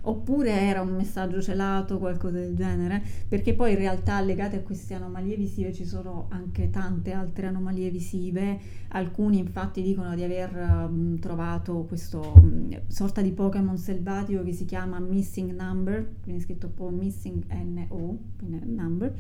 Oppure 0.03 0.51
era 0.51 0.81
un 0.81 0.95
messaggio 0.95 1.43
celato, 1.43 1.99
qualcosa 1.99 2.39
del 2.39 2.55
genere, 2.55 3.03
perché 3.29 3.55
poi 3.55 3.73
in 3.73 3.79
realtà 3.79 4.21
legate 4.21 4.57
a 4.57 4.61
queste 4.61 4.95
anomalie 4.95 5.37
visive 5.37 5.73
ci 5.73 5.85
sono 5.85 6.27
anche 6.31 6.71
tante 6.71 7.13
altre 7.13 7.47
anomalie 7.47 7.91
visive. 7.91 8.59
Alcuni 8.89 9.39
infatti 9.39 9.83
dicono 9.83 10.15
di 10.15 10.23
aver 10.23 10.89
mm, 10.89 11.17
trovato 11.17 11.85
questo 11.87 12.35
mm, 12.41 12.73
sorta 12.87 13.21
di 13.21 13.31
Pokémon 13.33 13.77
selvatico 13.77 14.43
che 14.43 14.53
si 14.53 14.65
chiama 14.65 14.99
Missing 14.99 15.55
Number, 15.55 16.15
quindi 16.23 16.43
scritto 16.43 16.67
un 16.67 16.75
po' 16.75 16.89
Missing 16.89 17.45
N-O, 17.53 18.19
quindi 18.39 18.61
Number, 18.65 19.15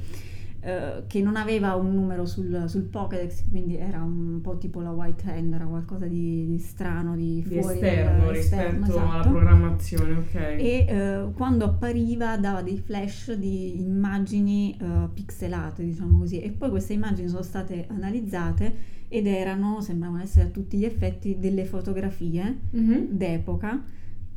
eh, 0.63 1.05
che 1.07 1.23
non 1.23 1.37
aveva 1.37 1.75
un 1.75 1.95
numero 1.95 2.27
sul, 2.27 2.65
sul 2.67 2.83
Pokédex, 2.83 3.49
quindi 3.49 3.77
era 3.77 4.03
un 4.03 4.41
po' 4.43 4.59
tipo 4.59 4.81
la 4.81 4.91
White 4.91 5.31
Hand, 5.31 5.55
era 5.55 5.65
qualcosa 5.65 6.07
di, 6.07 6.47
di 6.47 6.59
strano, 6.59 7.17
di, 7.17 7.43
di 7.47 7.61
fuori 7.61 7.75
esterno 7.75 8.25
dal- 8.25 8.35
rispetto 8.35 8.63
esterno, 8.63 8.85
alla 8.85 8.95
esatto. 9.21 9.29
programmazione, 9.31 10.13
ok. 10.17 10.35
E 10.35 10.85
eh, 10.89 11.25
quando 11.35 11.65
appariva 11.65 12.37
dava 12.37 12.63
dei 12.63 12.79
flash 12.79 13.33
di 13.33 13.81
immagini 13.81 14.77
eh, 14.81 15.09
pixelate, 15.15 15.83
diciamo 15.85 16.19
così, 16.19 16.41
e 16.41 16.51
poi 16.51 16.71
queste 16.71 16.93
immagini 16.93 17.29
sono 17.29 17.43
state 17.43 17.87
analizzate 17.89 18.99
ed 19.09 19.27
erano, 19.27 19.81
sembravano 19.81 20.23
essere 20.23 20.47
a 20.47 20.49
tutti 20.51 20.77
gli 20.77 20.85
effetti, 20.85 21.39
delle 21.39 21.65
fotografie 21.65 22.59
Mhm. 22.71 23.07
d'epoca 23.11 23.83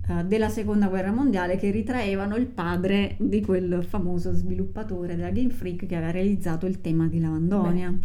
eh, 0.08 0.24
della 0.26 0.50
seconda 0.50 0.88
guerra 0.88 1.12
mondiale 1.12 1.58
che 1.58 1.72
ritraevano 1.72 2.36
il 2.36 2.46
padre 2.48 3.16
di 3.20 3.42
quel 3.42 3.86
famoso 3.88 4.34
sviluppatore 4.34 5.16
della 5.16 5.30
Game 5.30 5.50
Freak 5.50 5.86
che 5.86 5.96
aveva 5.96 6.12
realizzato 6.12 6.66
il 6.66 6.82
tema 6.82 7.08
di 7.08 7.20
Lavandonia. 7.20 7.98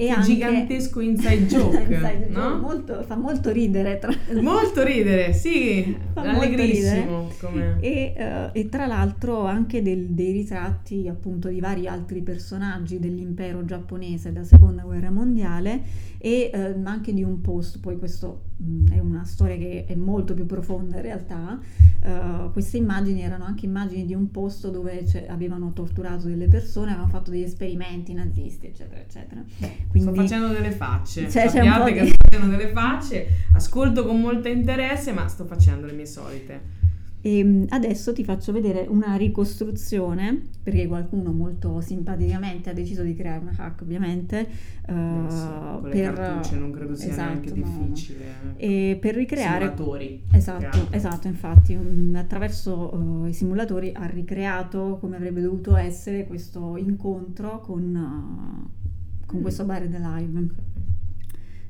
E 0.00 0.04
Che 0.06 0.10
anche- 0.12 0.26
gigantesco 0.32 1.00
inside 1.00 1.46
joke, 1.50 1.76
Inside 1.80 2.26
no? 2.28 2.40
joke, 2.40 2.60
molto- 2.60 3.02
fa 3.02 3.16
molto 3.16 3.50
ridere 3.50 3.98
tra 3.98 4.12
Molto 4.40 4.84
ridere, 4.84 5.32
sì, 5.32 5.96
Fa 6.14 6.20
allegrissimo. 6.20 7.28
Come... 7.40 7.78
E, 7.80 8.14
eh, 8.16 8.50
e 8.52 8.68
tra 8.68 8.86
l'altro 8.86 9.44
anche 9.46 9.82
del- 9.82 10.10
dei 10.10 10.30
ritratti 10.30 11.08
appunto 11.08 11.48
di 11.48 11.58
vari 11.58 11.88
altri 11.88 12.22
personaggi 12.22 13.00
dell'impero 13.00 13.64
giapponese 13.64 14.30
della 14.30 14.44
seconda 14.44 14.82
guerra 14.82 15.10
mondiale 15.10 15.82
e 16.18 16.50
eh, 16.54 16.74
anche 16.84 17.12
di 17.12 17.24
un 17.24 17.40
posto, 17.40 17.80
poi 17.80 17.98
questo 17.98 18.42
mh, 18.56 18.92
è 18.92 18.98
una 19.00 19.24
storia 19.24 19.56
che 19.56 19.84
è 19.84 19.94
molto 19.96 20.32
più 20.34 20.46
profonda 20.46 20.96
in 20.96 21.02
realtà, 21.02 21.58
Eh, 22.00 22.50
queste 22.52 22.76
immagini 22.76 23.22
erano 23.22 23.44
anche 23.44 23.66
immagini 23.66 24.04
di 24.06 24.14
un 24.14 24.30
posto 24.30 24.70
dove 24.70 25.04
avevano 25.28 25.72
torturato 25.72 26.28
delle 26.28 26.46
persone, 26.46 26.90
avevano 26.92 27.10
fatto 27.10 27.32
degli 27.32 27.42
esperimenti 27.42 28.12
nazisti 28.14 28.66
eccetera 28.68 29.00
eccetera. 29.00 29.42
Quindi 29.88 30.10
Sto 30.10 30.20
facendo 30.20 30.48
delle 30.48 30.70
facce, 30.70 31.22
un 31.22 31.30
sappiate 31.30 31.92
che 31.92 32.00
di- 32.02 32.08
sto 32.08 32.16
facendo 32.28 32.56
delle 32.56 32.68
facce, 32.70 33.26
ascolto 33.54 34.04
con 34.04 34.20
molto 34.20 34.48
interesse, 34.48 35.12
ma 35.12 35.26
sto 35.28 35.44
facendo 35.44 35.86
le 35.86 35.92
mie 35.92 36.06
solite. 36.06 36.76
E 37.20 37.42
mh, 37.42 37.66
adesso 37.70 38.12
ti 38.12 38.22
faccio 38.22 38.52
vedere 38.52 38.86
una 38.88 39.16
ricostruzione, 39.16 40.40
perché 40.62 40.86
qualcuno 40.86 41.32
molto 41.32 41.80
simpaticamente 41.80 42.70
ha 42.70 42.72
deciso 42.72 43.02
di 43.02 43.14
creare 43.14 43.40
una 43.40 43.52
hack, 43.56 43.80
ovviamente, 43.82 44.38
eh, 44.40 44.46
sì, 44.86 44.92
con 44.92 45.80
le 45.82 45.90
per, 45.90 46.12
cartucce 46.14 46.56
non 46.56 46.70
credo 46.70 46.94
sia 46.94 47.08
esatto, 47.10 47.28
neanche 47.30 47.54
no, 47.54 47.66
no. 47.66 47.86
difficile. 47.88 48.24
eh. 48.56 48.90
E 48.92 48.96
per 48.96 49.16
ricreare... 49.16 49.64
Simulatori. 49.74 50.22
Esatto, 50.30 50.86
esatto, 50.90 51.26
infatti, 51.26 51.74
mh, 51.74 52.14
attraverso 52.14 53.24
eh, 53.24 53.30
i 53.30 53.32
simulatori 53.32 53.90
ha 53.94 54.06
ricreato 54.06 54.98
come 55.00 55.16
avrebbe 55.16 55.40
dovuto 55.40 55.74
essere 55.74 56.24
questo 56.24 56.76
incontro 56.76 57.60
con, 57.60 57.96
eh, 57.96 58.77
con 59.28 59.38
Mm. 59.38 59.42
questo 59.42 59.64
Buried 59.64 59.94
Alive. 59.94 60.38
In 60.40 60.50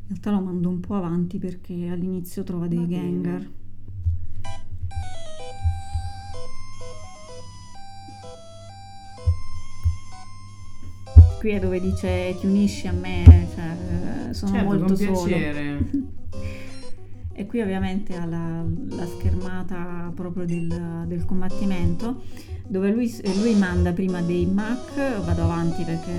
realtà 0.06 0.30
lo 0.30 0.40
mando 0.40 0.68
un 0.70 0.80
po' 0.80 0.94
avanti 0.94 1.38
perché 1.38 1.88
all'inizio 1.88 2.42
trova 2.44 2.66
dei 2.68 2.78
Va 2.78 2.84
bene. 2.86 3.50
Qui 11.38 11.50
è 11.50 11.60
dove 11.60 11.80
dice 11.80 12.34
ti 12.40 12.46
unisci 12.46 12.88
a 12.88 12.92
me, 12.92 13.22
cioè 13.54 14.28
eh, 14.30 14.34
sono 14.34 14.52
Certo, 14.52 14.66
molto 14.66 14.84
con 14.86 14.96
solo. 14.96 15.24
piacere. 15.24 16.06
E 17.38 17.46
qui 17.46 17.60
ovviamente 17.60 18.16
ha 18.16 18.24
la, 18.24 18.64
la 18.88 19.06
schermata 19.06 20.10
proprio 20.12 20.44
del, 20.44 21.04
del 21.06 21.24
combattimento 21.24 22.24
dove 22.66 22.90
lui, 22.90 23.08
lui 23.40 23.54
manda 23.54 23.92
prima 23.92 24.20
dei 24.22 24.44
Mac, 24.44 24.92
vado 25.24 25.44
avanti 25.44 25.84
perché 25.84 26.10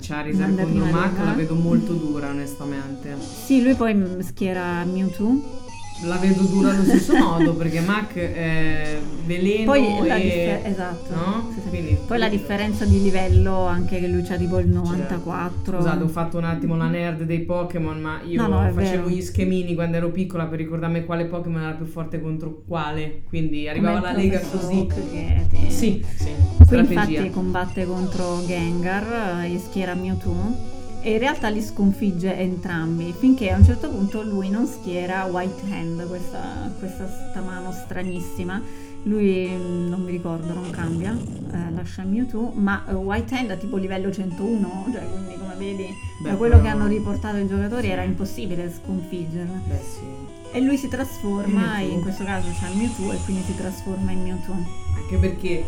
Charizard 0.00 0.56
contro 0.56 0.84
Mac 0.86 1.18
la 1.24 1.32
vedo 1.32 1.54
molto 1.54 1.92
dura, 1.94 2.28
onestamente. 2.28 3.16
sì, 3.20 3.62
lui 3.62 3.74
poi 3.74 3.96
schiera 4.20 4.84
Mewtwo. 4.84 5.62
La 6.02 6.16
vedo 6.16 6.42
dura 6.42 6.70
allo 6.70 6.82
stesso 6.82 7.14
modo, 7.16 7.54
perché 7.54 7.80
Mac 7.80 8.14
è 8.14 8.98
veleno 9.24 9.64
Poi 9.72 10.06
la, 10.06 10.16
e... 10.16 10.60
esatto, 10.64 11.14
no? 11.14 11.48
sì, 11.54 11.60
sì. 11.62 11.68
Quindi- 11.68 11.98
Poi 12.06 12.18
la 12.18 12.28
differenza 12.28 12.84
di 12.84 13.00
livello 13.00 13.64
anche 13.66 14.00
che 14.00 14.06
lui 14.08 14.22
c'ha 14.22 14.36
tipo 14.36 14.58
il 14.58 14.66
94. 14.68 15.76
Scusate, 15.78 16.02
ho 16.02 16.08
fatto 16.08 16.36
un 16.36 16.44
attimo 16.44 16.76
la 16.76 16.88
nerd 16.88 17.22
dei 17.22 17.40
Pokémon, 17.40 17.98
ma 18.00 18.20
io 18.22 18.46
No, 18.46 18.60
no, 18.60 18.70
facevo 18.72 19.08
gli 19.08 19.22
schemini 19.22 19.74
quando 19.74 19.96
ero 19.96 20.10
piccola 20.10 20.44
per 20.46 20.58
ricordarmi 20.58 21.04
quale 21.04 21.24
Pokémon 21.26 21.62
era 21.62 21.72
più 21.72 21.86
forte 21.86 22.20
contro 22.20 22.62
quale. 22.66 23.22
Quindi 23.28 23.68
arrivava 23.68 24.00
la 24.00 24.12
lega 24.12 24.40
così. 24.40 24.86
Che 24.86 25.46
ti- 25.48 25.70
Sì, 25.70 26.04
sì. 26.16 26.32
Qui 26.56 26.64
Strategia. 26.66 27.00
infatti 27.20 27.30
combatte 27.30 27.86
contro 27.86 28.42
Gengar 28.46 29.42
eh, 29.44 29.54
e 29.54 29.58
schiera 29.58 29.94
Mewtwo 29.94 30.72
e 31.04 31.12
in 31.12 31.18
realtà 31.18 31.48
li 31.48 31.60
sconfigge 31.60 32.34
entrambi 32.38 33.12
finché 33.16 33.50
a 33.50 33.58
un 33.58 33.64
certo 33.64 33.90
punto 33.90 34.22
lui 34.22 34.48
non 34.48 34.66
schiera 34.66 35.24
White 35.24 35.62
Hand, 35.70 36.08
questa, 36.08 36.72
questa 36.78 37.06
sta 37.30 37.40
mano 37.42 37.70
stranissima. 37.72 38.60
Lui 39.06 39.46
mm, 39.46 39.88
non 39.90 40.00
mi 40.02 40.10
ricordo, 40.12 40.54
non 40.54 40.70
cambia, 40.70 41.12
eh, 41.12 41.70
lascia 41.74 42.04
Mewtwo, 42.04 42.52
ma 42.54 42.84
eh, 42.88 42.94
White 42.94 43.34
Hand 43.34 43.50
ha 43.50 43.56
tipo 43.56 43.76
livello 43.76 44.10
101, 44.10 44.86
cioè 44.90 45.02
quindi 45.10 45.34
come 45.36 45.54
vedi 45.58 45.86
Beh, 46.22 46.30
da 46.30 46.36
quello 46.36 46.54
che 46.56 46.62
però- 46.62 46.74
hanno 46.74 46.86
riportato 46.86 47.36
i 47.36 47.46
giocatori 47.46 47.82
Sì. 47.82 47.90
era 47.90 48.02
impossibile 48.02 48.72
sconfiggerla. 48.72 49.60
Beh, 49.66 49.80
sì. 49.82 50.32
E 50.56 50.60
lui 50.62 50.78
si 50.78 50.88
trasforma, 50.88 51.80
in 51.80 52.00
questo 52.00 52.24
caso 52.24 52.48
c'ha 52.58 52.68
Mewtwo 52.74 53.12
e 53.12 53.18
quindi 53.24 53.42
si 53.42 53.54
trasforma 53.54 54.10
in 54.10 54.22
Mewtwo. 54.22 54.54
Anche 54.54 55.16
perché 55.18 55.64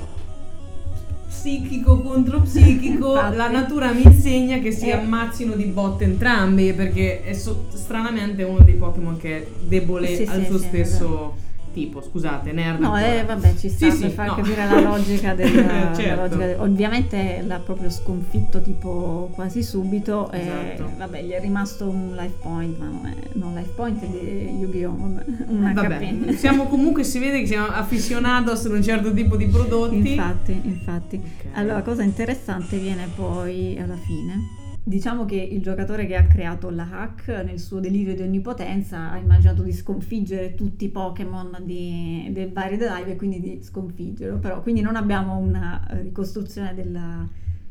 psichico 1.40 2.00
contro 2.00 2.40
psichico, 2.40 3.12
la 3.34 3.48
natura 3.50 3.92
mi 3.92 4.02
insegna 4.02 4.58
che 4.58 4.72
si 4.72 4.88
Eh. 4.88 4.92
ammazzino 4.92 5.54
di 5.54 5.64
botte 5.64 6.04
entrambi, 6.04 6.72
perché 6.72 7.22
è 7.22 7.32
so- 7.34 7.66
stranamente 7.74 8.42
uno 8.42 8.60
dei 8.60 8.74
Pokémon 8.74 9.16
che 9.18 9.36
è 9.36 9.46
debole 9.60 10.16
Sì, 10.16 10.22
al 10.24 10.40
sì, 10.40 10.46
suo 10.46 10.58
sì, 10.58 10.64
stesso 10.66 11.34
tipo, 11.76 12.00
scusate, 12.00 12.52
nerd. 12.52 12.80
No, 12.80 12.96
eh, 12.98 13.22
vabbè, 13.26 13.54
ci 13.56 13.68
sta 13.68 13.90
Sì, 13.90 13.98
per 14.00 14.08
sì, 14.08 14.14
far 14.14 14.28
no. 14.28 14.34
capire 14.36 14.64
la 14.66 14.80
logica 14.80 15.34
del... 15.34 15.52
la 15.66 15.94
Certo. 15.94 16.20
logica 16.22 16.46
del- 16.46 16.60
ovviamente 16.60 17.42
l'ha 17.46 17.58
proprio 17.58 17.90
sconfitto 17.90 18.62
tipo 18.62 19.28
quasi 19.34 19.62
subito 19.62 20.30
e 20.32 20.40
Esatto. 20.40 20.90
vabbè, 20.96 21.22
gli 21.22 21.30
è 21.32 21.40
rimasto 21.40 21.86
un 21.86 22.14
life 22.18 22.36
point, 22.40 22.78
ma 22.78 22.86
non 22.86 23.06
è 23.06 23.14
non 23.34 23.54
life 23.54 23.72
point 23.74 24.02
è 24.02 24.06
di 24.06 24.56
Yu-Gi-Oh! 24.60 24.96
vabbè, 24.96 25.24
un 25.48 25.72
Vabbè, 25.74 26.32
siamo 26.36 26.64
comunque, 26.66 27.04
si 27.04 27.18
vede 27.18 27.40
che 27.40 27.46
siamo 27.46 27.66
afficionados 27.66 28.64
a 28.64 28.70
un 28.70 28.82
certo 28.82 29.12
tipo 29.12 29.36
di 29.36 29.46
prodotti. 29.46 29.96
Infatti, 29.96 30.58
infatti. 30.64 31.16
Ok. 31.22 31.44
Allora, 31.52 31.82
cosa 31.82 32.02
interessante 32.02 32.78
viene 32.78 33.06
poi 33.14 33.78
alla 33.78 33.96
fine. 33.96 34.64
Diciamo 34.88 35.24
che 35.24 35.34
il 35.34 35.60
giocatore 35.62 36.06
che 36.06 36.14
ha 36.14 36.28
creato 36.28 36.70
la 36.70 36.88
hack 36.88 37.42
nel 37.44 37.58
suo 37.58 37.80
delirio 37.80 38.14
di 38.14 38.22
onnipotenza 38.22 39.10
ha 39.10 39.16
immaginato 39.16 39.62
di 39.64 39.72
sconfiggere 39.72 40.54
tutti 40.54 40.84
i 40.84 40.90
Pokémon 40.90 41.58
di, 41.64 42.28
del 42.30 42.50
Buried 42.50 42.82
Alive 42.82 43.10
e 43.12 43.16
quindi 43.16 43.40
di 43.40 43.60
sconfiggerlo, 43.64 44.38
però 44.38 44.62
quindi 44.62 44.82
non 44.82 44.94
abbiamo 44.94 45.38
una 45.38 45.84
eh, 45.88 46.02
ricostruzione 46.02 46.72
della- 46.72 47.28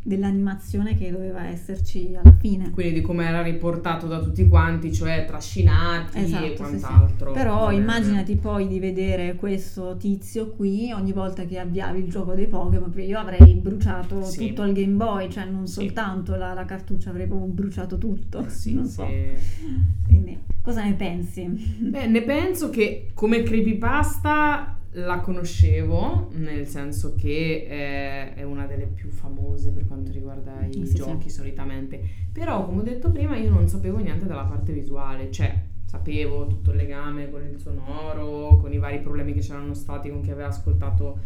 dell'animazione 0.08 0.96
che 0.96 1.10
doveva 1.10 1.46
esserci 1.48 2.16
alla 2.16 2.32
fine. 2.38 2.70
Quindi 2.70 2.94
di 2.94 3.02
come 3.02 3.26
era 3.26 3.42
riportato 3.42 4.06
da 4.06 4.20
tutti 4.22 4.48
quanti, 4.48 4.94
cioè 4.94 5.26
trascinati 5.28 6.20
Esatto, 6.20 6.44
e 6.44 6.48
sì, 6.48 6.52
sì. 6.52 6.58
quant'altro. 6.62 7.32
Però 7.32 7.60
Va 7.62 7.68
bene. 7.70 7.82
immaginati 7.82 8.36
poi 8.36 8.68
di 8.68 8.78
vedere 8.78 9.34
questo 9.36 9.98
tizio 9.98 10.52
qui 10.52 10.92
ogni 10.92 11.12
volta 11.12 11.46
che 11.46 11.58
avviavi 11.58 12.00
il 12.04 12.10
gioco 12.10 12.36
dei 12.36 12.46
Pokémon, 12.46 12.92
perché 12.92 13.08
io 13.08 13.18
avrei 13.18 13.56
bruciato 13.56 14.22
Sì. 14.24 14.50
tutto 14.50 14.62
il 14.64 14.74
Game 14.74 14.94
Boy, 14.94 15.28
cioè 15.32 15.46
non 15.46 15.66
Sì. 15.66 15.74
soltanto 15.86 16.36
la, 16.36 16.54
la 16.54 16.66
cartuccia, 16.66 17.10
avrei 17.10 17.26
proprio 17.26 17.48
bruciato 17.48 17.98
tutto. 17.98 18.46
Sì, 18.56 18.76
non 18.76 18.86
sì. 18.86 18.92
so. 18.94 19.08
Quindi, 20.06 20.38
cosa 20.62 20.84
ne 20.84 20.94
pensi? 20.94 21.46
Beh, 21.80 22.06
ne 22.06 22.22
penso 22.22 22.70
che 22.70 23.08
come 23.16 23.42
creepypasta 23.42 24.78
la 24.96 25.20
conoscevo, 25.20 26.30
nel 26.34 26.68
senso 26.68 27.16
che 27.16 27.68
eh, 27.70 28.34
è 28.34 28.44
una 28.44 28.66
delle 28.66 28.86
più 28.86 29.10
famose 29.10 29.72
per 29.72 29.86
quanto 29.88 30.12
riguarda 30.12 30.66
i 30.66 30.74
Sì, 30.74 30.86
sì. 30.88 30.96
giochi 30.96 31.30
solitamente. 31.30 32.00
Però, 32.32 32.66
come 32.66 32.82
ho 32.82 32.84
detto 32.84 33.12
prima, 33.12 33.36
io 33.38 33.50
non 33.50 33.68
sapevo 33.68 33.98
niente 33.98 34.26
della 34.26 34.46
parte 34.46 34.72
visuale, 34.72 35.32
cioè 35.32 35.54
sapevo 35.86 36.48
tutto 36.48 36.72
il 36.72 36.78
legame 36.78 37.30
con 37.30 37.42
il 37.42 37.60
sonoro, 37.60 38.58
con 38.58 38.72
i 38.74 38.78
vari 38.78 39.00
problemi 39.00 39.34
che 39.34 39.40
c'erano 39.40 39.74
stati 39.74 40.10
con 40.10 40.22
chi 40.22 40.32
aveva 40.32 40.48
ascoltato 40.48 41.20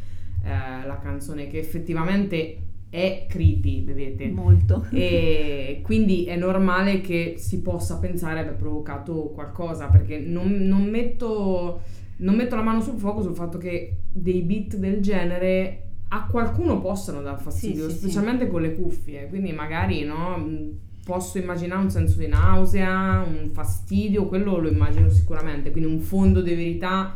eh, 0.43 0.85
la 0.85 0.99
canzone, 0.99 1.47
che 1.47 1.59
effettivamente 1.59 2.63
è 2.89 3.27
creepy, 3.29 3.83
vedete. 3.83 4.29
Molto. 4.29 4.87
E 4.91 5.81
quindi 5.83 6.25
è 6.25 6.35
normale 6.35 7.01
che 7.01 7.35
si 7.37 7.61
possa 7.61 7.99
pensare 7.99 8.39
abbia 8.39 8.53
provocato 8.53 9.29
qualcosa, 9.29 9.87
perché 9.87 10.17
non, 10.17 10.51
non 10.51 10.83
metto, 10.89 11.81
non 12.19 12.35
metto 12.35 12.55
la 12.55 12.61
mano 12.61 12.81
sul 12.81 12.97
fuoco 12.97 13.21
sul 13.21 13.35
fatto 13.35 13.57
che 13.57 13.97
dei 14.11 14.41
beat 14.41 14.75
del 14.77 15.01
genere 15.01 15.83
a 16.09 16.25
qualcuno 16.25 16.79
possano 16.79 17.21
dar 17.21 17.39
fastidio, 17.39 17.85
Sì, 17.85 17.91
sì, 17.91 17.95
sì. 17.97 18.01
specialmente 18.03 18.47
con 18.47 18.61
le 18.61 18.73
cuffie, 18.75 19.27
quindi 19.27 19.51
magari 19.51 20.03
no, 20.03 20.37
mh, 20.37 20.69
posso 21.05 21.37
immaginare 21.37 21.81
un 21.81 21.89
senso 21.91 22.17
di 22.17 22.27
nausea, 22.27 23.21
un 23.27 23.49
fastidio, 23.51 24.25
quello 24.27 24.57
lo 24.57 24.69
immagino 24.69 25.09
sicuramente, 25.09 25.71
quindi 25.71 25.91
un 25.91 25.99
fondo 25.99 26.41
di 26.41 26.49
verità 26.55 27.15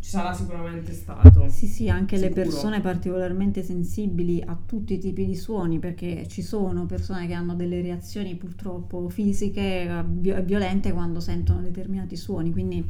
ci 0.00 0.10
sarà 0.10 0.32
sicuramente 0.32 0.92
stato. 0.92 1.46
Sì, 1.48 1.66
sì, 1.66 1.88
anche 1.90 2.16
le 2.16 2.28
Sicuro. 2.28 2.42
persone 2.42 2.80
particolarmente 2.80 3.62
sensibili 3.62 4.42
a 4.44 4.56
tutti 4.64 4.94
i 4.94 4.98
tipi 4.98 5.26
di 5.26 5.34
suoni, 5.36 5.78
perché 5.78 6.26
ci 6.28 6.42
sono 6.42 6.86
persone 6.86 7.26
che 7.26 7.32
hanno 7.34 7.54
delle 7.54 7.80
reazioni 7.82 8.34
purtroppo 8.36 9.08
fisiche 9.08 9.60
eh, 9.82 10.04
vi- 10.06 10.34
violente 10.42 10.92
quando 10.92 11.20
sentono 11.20 11.60
determinati 11.60 12.16
suoni, 12.16 12.50
quindi 12.52 12.84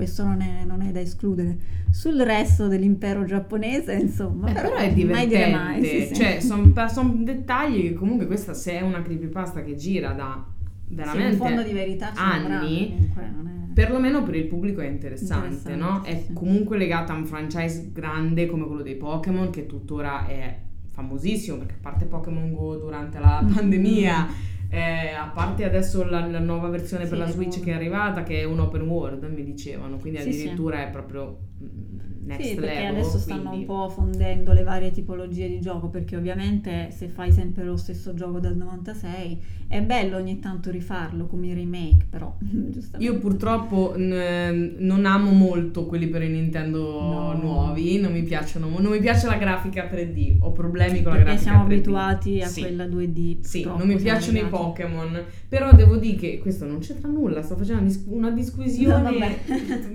questo 0.00 0.24
non 0.24 0.40
è, 0.40 0.64
non 0.64 0.80
è 0.80 0.90
da 0.92 1.00
escludere. 1.00 1.58
Sul 1.90 2.18
resto 2.22 2.68
dell'impero 2.68 3.24
giapponese, 3.24 3.94
insomma, 3.94 4.48
Eh, 4.48 4.52
però 4.54 4.74
è 4.76 4.86
mai 4.86 4.94
divertente, 4.94 5.36
dire 5.36 5.50
mai, 5.52 5.84
sì, 5.84 6.06
sì. 6.06 6.14
cioè 6.14 6.40
sono 6.40 7.12
dettagli 7.22 7.82
che 7.82 7.92
comunque 7.94 8.26
questa 8.26 8.54
se 8.54 8.78
è 8.78 8.80
una 8.80 9.02
creepypasta 9.02 9.62
che 9.62 9.74
gira 9.76 10.12
da 10.12 10.42
Sì, 10.88 10.94
veramente 10.94 11.30
un 11.32 11.36
fondo 11.36 11.62
di 11.62 11.72
verità 11.72 12.12
anni, 12.14 12.94
comunque, 12.96 13.30
non 13.36 13.46
è- 13.46 13.72
perlomeno 13.74 14.22
per 14.22 14.34
il 14.36 14.46
pubblico 14.46 14.80
è 14.80 14.86
interessante, 14.86 15.48
Interessante, 15.72 15.76
no? 15.78 16.02
sì, 16.04 16.10
È 16.10 16.22
sì. 16.26 16.32
comunque 16.32 16.78
legata 16.78 17.12
a 17.12 17.16
un 17.16 17.26
franchise 17.26 17.90
grande 17.92 18.46
come 18.46 18.66
quello 18.66 18.82
dei 18.82 18.96
Pokémon 18.96 19.50
che 19.50 19.66
tuttora 19.66 20.26
è 20.26 20.58
famosissimo 20.92 21.56
perché 21.58 21.74
a 21.74 21.78
parte 21.82 22.04
Pokémon 22.06 22.52
Go 22.52 22.76
durante 22.76 23.18
la 23.18 23.40
Mm. 23.42 23.52
pandemia, 23.54 24.26
eh, 24.70 25.10
a 25.12 25.26
parte 25.34 25.64
adesso 25.64 26.04
la, 26.08 26.24
la 26.26 26.38
nuova 26.38 26.68
versione 26.68 27.04
per 27.04 27.12
Sì, 27.14 27.18
la 27.18 27.26
le 27.26 27.32
Switch 27.32 27.60
che 27.60 27.72
è 27.72 27.74
arrivata 27.74 28.22
che 28.22 28.40
è 28.40 28.44
un 28.44 28.60
open 28.60 28.82
world, 28.82 29.24
mi 29.24 29.42
dicevano, 29.44 29.96
quindi 29.98 30.20
Sì, 30.20 30.32
sì. 30.32 30.40
addirittura 30.42 30.82
è 30.86 30.90
proprio 30.90 31.38
mm, 31.62 32.26
next 32.26 32.48
Sì, 32.48 32.54
perché 32.54 32.74
level. 32.74 32.94
adesso 32.94 33.18
stanno 33.18 33.40
quindi- 33.48 33.58
un 33.58 33.64
po' 33.66 33.88
fondendo 33.88 34.52
le 34.52 34.62
varie 34.62 34.90
tipologie 34.92 35.48
di 35.48 35.60
gioco, 35.60 35.88
perché 35.88 36.16
ovviamente 36.16 36.90
se 36.92 37.08
fai 37.08 37.32
sempre 37.32 37.64
lo 37.64 37.76
stesso 37.76 38.14
gioco 38.14 38.38
dal 38.38 38.56
96 38.56 39.58
è 39.68 39.80
bello 39.82 40.16
ogni 40.16 40.38
tanto 40.40 40.70
rifarlo 40.70 41.26
come 41.26 41.46
i 41.48 41.54
remake, 41.54 42.06
però. 42.08 42.36
Io 42.98 43.18
purtroppo 43.18 43.94
n- 43.96 44.74
non 44.78 45.06
amo 45.06 45.30
molto 45.30 45.86
quelli 45.86 46.08
per 46.08 46.22
i 46.22 46.28
Nintendo 46.28 46.78
No. 47.00 47.32
nuovi, 47.34 47.98
non 47.98 48.12
mi 48.12 48.22
piacciono, 48.22 48.68
non 48.68 48.90
mi 48.92 48.98
piace 49.00 49.26
la 49.26 49.36
grafica 49.36 49.88
3D, 49.90 50.36
ho 50.40 50.52
problemi 50.52 51.02
con 51.02 51.12
la 51.12 51.18
perché 51.18 51.24
grafica 51.32 51.50
siamo 51.50 51.64
3D. 51.64 51.72
abituati 51.72 52.42
a 52.42 52.46
Sì. 52.48 52.60
quella 52.60 52.86
2D. 52.86 53.40
Sì, 53.42 53.64
non 53.64 53.76
mi 53.78 53.86
siamo 53.98 54.02
piacciono 54.02 54.38
i. 54.38 54.40
Pokémon, 54.64 55.24
però 55.48 55.72
devo 55.72 55.96
dire 55.96 56.16
che 56.16 56.38
questo 56.38 56.64
non 56.66 56.78
c'entra 56.80 57.08
nulla, 57.08 57.42
sto 57.42 57.56
facendo 57.56 57.80
una, 57.82 57.90
dis- 57.90 58.04
una 58.06 58.28
No, 58.28 58.34
disquisione 58.34 59.02
vabbè. 59.02 59.38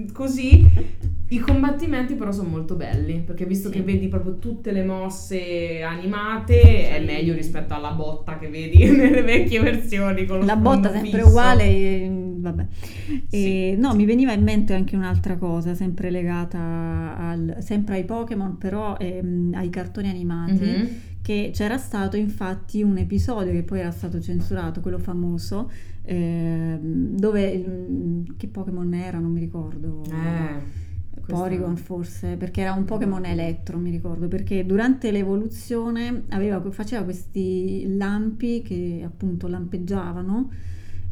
così. 0.13 1.04
I 1.28 1.39
combattimenti 1.39 2.13
però 2.13 2.32
sono 2.32 2.49
molto 2.49 2.75
belli, 2.75 3.21
perché 3.25 3.45
visto 3.45 3.69
Sì. 3.69 3.75
che 3.75 3.82
vedi 3.82 4.08
proprio 4.08 4.38
tutte 4.38 4.71
le 4.71 4.84
mosse 4.84 5.82
animate, 5.82 6.89
è 6.89 7.04
meglio 7.04 7.34
rispetto 7.34 7.73
alla 7.73 7.91
botta 7.93 8.38
che 8.38 8.47
vedi 8.47 8.86
nelle 8.91 9.23
vecchie 9.23 9.60
versioni 9.60 10.25
con 10.25 10.39
lo 10.39 10.45
La 10.45 10.56
botta 10.56 10.91
sempre 10.91 11.10
fisso. 11.19 11.28
uguale, 11.30 12.08
vabbè. 12.38 12.65
E, 13.08 13.21
Sì, 13.28 13.75
no, 13.75 13.95
mi 13.95 14.06
veniva 14.06 14.34
in 14.34 14.43
mente 14.43 14.75
anche 14.75 14.95
un'altra 14.95 15.36
cosa, 15.38 15.73
sempre 15.73 16.12
legata 16.12 17.15
al, 17.17 17.56
sempre 17.60 17.95
ai 17.95 18.04
Pokémon, 18.06 18.58
però 18.60 18.95
ehm, 18.99 19.54
ai 19.56 19.69
cartoni 19.71 20.10
animati. 20.10 20.54
Mhm. 20.63 20.89
Che 21.25 21.49
c'era 21.51 21.77
stato 21.79 22.17
infatti 22.17 22.83
un 22.83 22.97
episodio 22.99 23.51
che 23.51 23.63
poi 23.63 23.79
era 23.79 23.89
stato 23.89 24.19
censurato, 24.21 24.79
quello 24.79 24.99
famoso, 24.99 25.71
ehm, 26.03 27.17
dove 27.17 27.49
il- 27.49 28.33
che 28.38 28.47
Pokémon 28.47 28.93
era, 28.93 29.17
non 29.17 29.31
mi 29.31 29.39
ricordo. 29.39 30.03
Eh, 30.05 30.83
Porygon 31.25 31.77
forse, 31.77 32.35
perché 32.38 32.61
era 32.61 32.73
un 32.73 32.85
Pokémon 32.85 33.25
elettro, 33.25 33.79
mi 33.79 33.89
ricordo, 33.89 34.27
perché 34.27 34.63
durante 34.67 35.09
l'evoluzione 35.09 36.25
aveva- 36.29 36.61
faceva 36.69 37.01
questi 37.03 37.95
lampi 37.97 38.61
che 38.61 39.01
appunto 39.03 39.47
lampeggiavano 39.47 40.51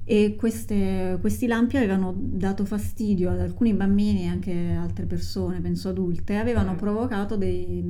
e 0.05 0.35
queste- 0.37 1.17
questi 1.21 1.47
lampi 1.47 1.77
avevano 1.77 2.13
dato 2.17 2.65
fastidio 2.65 3.31
ad 3.31 3.39
alcuni 3.39 3.73
bambini 3.73 4.23
e 4.23 4.27
anche 4.27 4.53
altre 4.77 5.05
persone, 5.05 5.61
penso 5.61 5.89
adulte, 5.89 6.35
avevano 6.35 6.73
Eh. 6.73 6.75
provocato 6.75 7.37
dei, 7.37 7.81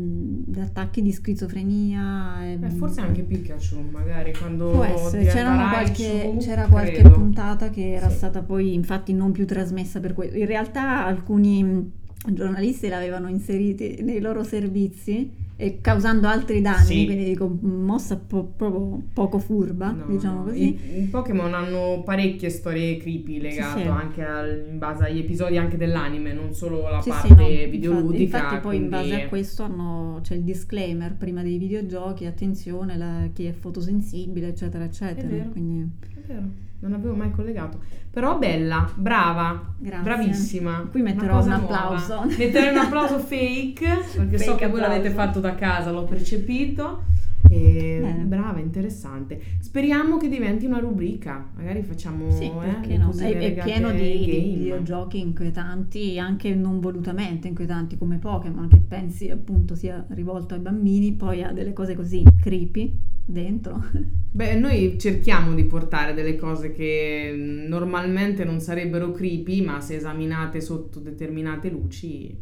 dei 0.45 0.61
attacchi 0.63 1.01
di 1.01 1.11
schizofrenia. 1.11 2.51
e- 2.51 2.57
Beh, 2.57 2.69
forse 2.69 3.01
anche 3.01 3.23
Pikachu, 3.23 3.81
magari 3.91 4.33
quando 4.37 4.69
Può 4.71 4.83
essere, 4.83 5.23
Raichu, 5.33 5.69
qualche, 5.69 6.35
c'era 6.39 6.67
qualche 6.67 7.01
puntata 7.09 7.69
che 7.69 7.93
era 7.93 8.09
Sì. 8.09 8.15
stata 8.17 8.41
poi 8.41 8.73
infatti 8.73 9.13
non 9.13 9.31
più 9.31 9.45
trasmessa 9.45 9.99
per 9.99 10.13
questo. 10.13 10.37
In 10.37 10.45
realtà 10.45 11.05
alcuni 11.05 11.91
giornalisti 12.31 12.87
l'avevano 12.87 13.27
inseriti 13.27 13.97
nei 14.01 14.19
loro 14.21 14.43
servizi 14.43 15.41
e 15.55 15.79
causando 15.81 16.27
altri 16.27 16.61
danni, 16.61 16.83
Sì. 16.85 17.05
quindi 17.05 17.25
dico 17.25 17.47
mossa 17.61 18.17
po- 18.17 18.51
proprio 18.55 19.01
poco 19.13 19.37
furba, 19.37 19.91
No, 19.91 20.05
diciamo 20.07 20.43
così. 20.45 20.63
I, 20.97 21.01
i 21.03 21.05
Pokémon 21.05 21.53
hanno 21.53 22.01
parecchie 22.03 22.49
storie 22.49 22.97
creepy 22.97 23.39
legate 23.39 23.81
sì. 23.83 23.87
anche 23.87 24.23
al- 24.23 24.65
in 24.71 24.79
base 24.79 25.03
agli 25.05 25.19
episodi 25.19 25.57
anche 25.57 25.77
dell'anime, 25.77 26.33
non 26.33 26.53
solo 26.53 26.81
la 26.89 27.01
Sì, 27.01 27.11
sì, 27.11 27.27
parte 27.27 27.33
no, 27.35 27.47
infatti- 27.49 27.69
videoludica. 27.69 28.37
Infatti, 28.37 28.61
poi 28.61 28.75
in 28.77 28.89
base 28.89 29.21
a 29.21 29.27
questo 29.27 29.63
hanno- 29.63 30.19
c'è 30.23 30.33
il 30.35 30.41
disclaimer 30.41 31.15
prima 31.15 31.43
dei 31.43 31.57
videogiochi, 31.59 32.25
attenzione, 32.25 32.97
la- 32.97 33.29
chi 33.31 33.45
è 33.45 33.51
fotosensibile, 33.51 34.47
eccetera, 34.47 34.83
eccetera. 34.85 35.27
vero. 35.27 35.49
Quindi, 35.49 35.87
È 36.15 36.19
vero, 36.27 36.41
non 36.83 36.93
avevo 36.93 37.15
mai 37.15 37.31
collegato. 37.31 37.79
Però 38.11 38.37
bella, 38.37 38.91
brava, 38.93 39.73
Grazie. 39.77 40.03
bravissima. 40.03 40.87
Qui 40.91 41.01
metterò 41.01 41.41
un 41.41 41.47
nuova. 41.47 41.63
applauso. 41.63 42.23
Metterei 42.37 42.69
un 42.69 42.77
applauso 42.83 43.17
fake, 43.19 43.87
perché 44.15 44.37
so 44.37 44.51
Fake 44.51 44.65
che 44.65 44.67
voi 44.69 44.81
l'avete 44.81 45.07
applauso. 45.07 45.27
fatto 45.27 45.39
da 45.39 45.55
casa, 45.55 45.91
l'ho 45.91 46.03
percepito. 46.03 47.03
E 47.49 47.99
Bene. 48.01 48.23
brava, 48.23 48.59
interessante. 48.59 49.39
Speriamo 49.59 50.17
che 50.17 50.29
diventi 50.29 50.65
una 50.65 50.79
rubrica. 50.79 51.45
Magari 51.55 51.81
facciamo 51.83 52.31
Sì, 52.31 52.45
eh, 52.45 52.97
no? 52.97 53.11
È, 53.11 53.37
è 53.37 53.63
pieno 53.63 53.91
di, 53.91 53.99
di 53.99 54.55
videogiochi 54.55 55.19
inquietanti, 55.19 56.17
anche 56.19 56.53
non 56.55 56.79
volutamente 56.79 57.47
inquietanti 57.47 57.97
come 57.97 58.17
Pokémon, 58.17 58.67
che 58.69 58.77
pensi 58.77 59.29
appunto 59.29 59.75
sia 59.75 60.03
rivolto 60.09 60.53
ai 60.53 60.61
bambini, 60.61 61.13
poi 61.13 61.43
ha 61.43 61.51
delle 61.51 61.73
cose 61.73 61.95
così 61.95 62.23
creepy 62.41 62.95
dentro. 63.25 63.83
Beh, 64.35 64.55
noi 64.55 64.97
cerchiamo 64.99 65.53
di 65.53 65.63
portare 65.65 66.15
delle 66.15 66.35
cose 66.35 66.71
che 66.71 67.31
normalmente 67.67 68.43
non 68.43 68.59
sarebbero 68.59 69.11
creepy, 69.11 69.61
ma 69.61 69.79
se 69.79 69.97
esaminate 69.97 70.59
sotto 70.59 70.99
determinate 70.99 71.69
luci 71.69 72.35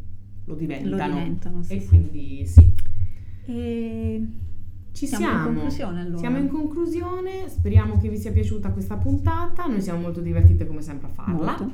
lo 0.46 0.54
diventano. 0.54 0.96
Lo 0.96 1.18
diventano, 1.18 1.62
sì, 1.62 1.74
e 1.74 1.84
quindi 1.84 2.46
sì. 2.46 2.74
E 3.44 4.26
Ci 4.92 5.06
siamo 5.06 5.26
siamo. 5.26 5.48
in 5.48 5.54
conclusione 5.54 6.00
allora. 6.00 6.16
Siamo 6.16 6.38
in 6.38 6.48
conclusione, 6.48 7.48
speriamo 7.48 7.98
che 7.98 8.08
vi 8.08 8.16
sia 8.16 8.32
piaciuta 8.32 8.70
questa 8.70 8.96
puntata, 8.96 9.66
noi 9.66 9.82
siamo 9.82 10.00
molto 10.00 10.22
divertite 10.22 10.66
come 10.66 10.80
sempre 10.80 11.08
a 11.08 11.10
farla. 11.10 11.34
Molto. 11.34 11.72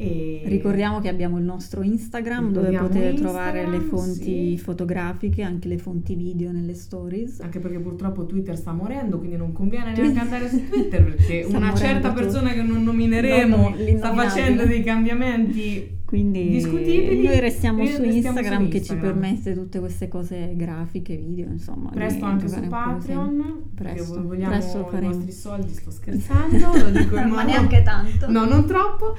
E... 0.00 0.42
Ricordiamo 0.44 1.00
che 1.00 1.08
abbiamo 1.08 1.38
il 1.38 1.44
nostro 1.44 1.82
Instagram 1.82 2.52
dove 2.52 2.70
potete 2.70 3.08
Instagram, 3.08 3.16
trovare 3.16 3.66
le 3.68 3.80
fonti 3.80 4.56
sì. 4.56 4.58
fotografiche, 4.58 5.42
anche 5.42 5.66
le 5.66 5.76
fonti 5.76 6.14
video 6.14 6.52
nelle 6.52 6.74
stories. 6.74 7.40
Anche 7.40 7.58
perché 7.58 7.80
purtroppo 7.80 8.24
Twitter 8.24 8.56
sta 8.56 8.72
morendo, 8.72 9.18
quindi 9.18 9.36
non 9.36 9.52
conviene 9.52 9.92
neanche 9.92 10.18
andare 10.20 10.48
su 10.48 10.68
Twitter 10.68 11.02
perché 11.02 11.44
una 11.50 11.74
certa 11.74 12.12
persona 12.12 12.52
che 12.52 12.62
non 12.62 12.84
nomineremo 12.84 13.56
Non- 13.56 13.96
sta 13.96 14.14
facendo 14.14 14.64
dei 14.66 14.84
cambiamenti 14.84 15.97
Quindi 16.08 16.48
discutibili. 16.48 17.22
noi 17.22 17.38
restiamo 17.38 17.84
su 17.84 17.92
su 17.96 18.02
Instagram 18.02 18.64
che 18.64 18.70
ci 18.82 18.92
Instagram. 18.92 19.02
permette 19.20 19.52
tutte 19.54 19.78
queste 19.78 20.08
cose 20.08 20.54
grafiche, 20.56 21.16
video, 21.16 21.50
insomma. 21.50 21.90
Presto 21.90 22.24
anche 22.24 22.48
su 22.48 22.66
Patreon, 22.66 23.62
Presto, 23.74 24.22
vogliamo 24.22 24.48
presto 24.50 24.88
i 24.90 25.00
vostri 25.02 25.32
soldi, 25.32 25.72
sto 25.74 25.90
scherzando, 25.90 26.56
lo 26.82 26.90
dico 26.98 27.14
in 27.18 27.28
Ma 27.28 27.36
modo- 27.36 27.42
neanche 27.46 27.82
tanto. 27.82 28.30
No, 28.30 28.46
non 28.46 28.64
troppo. 28.66 29.14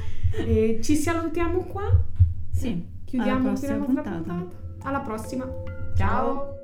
E 0.47 0.80
ci 0.82 0.95
salutiamo 0.95 1.60
qua. 1.65 1.84
Sì, 2.52 2.84
Chiudiamo 3.06 3.39
alla 3.39 3.49
prossima 3.49 3.75
puntata. 3.86 4.10
puntata. 4.10 4.47
Alla 4.82 4.99
prossima. 5.02 5.47
Ciao. 5.95 6.56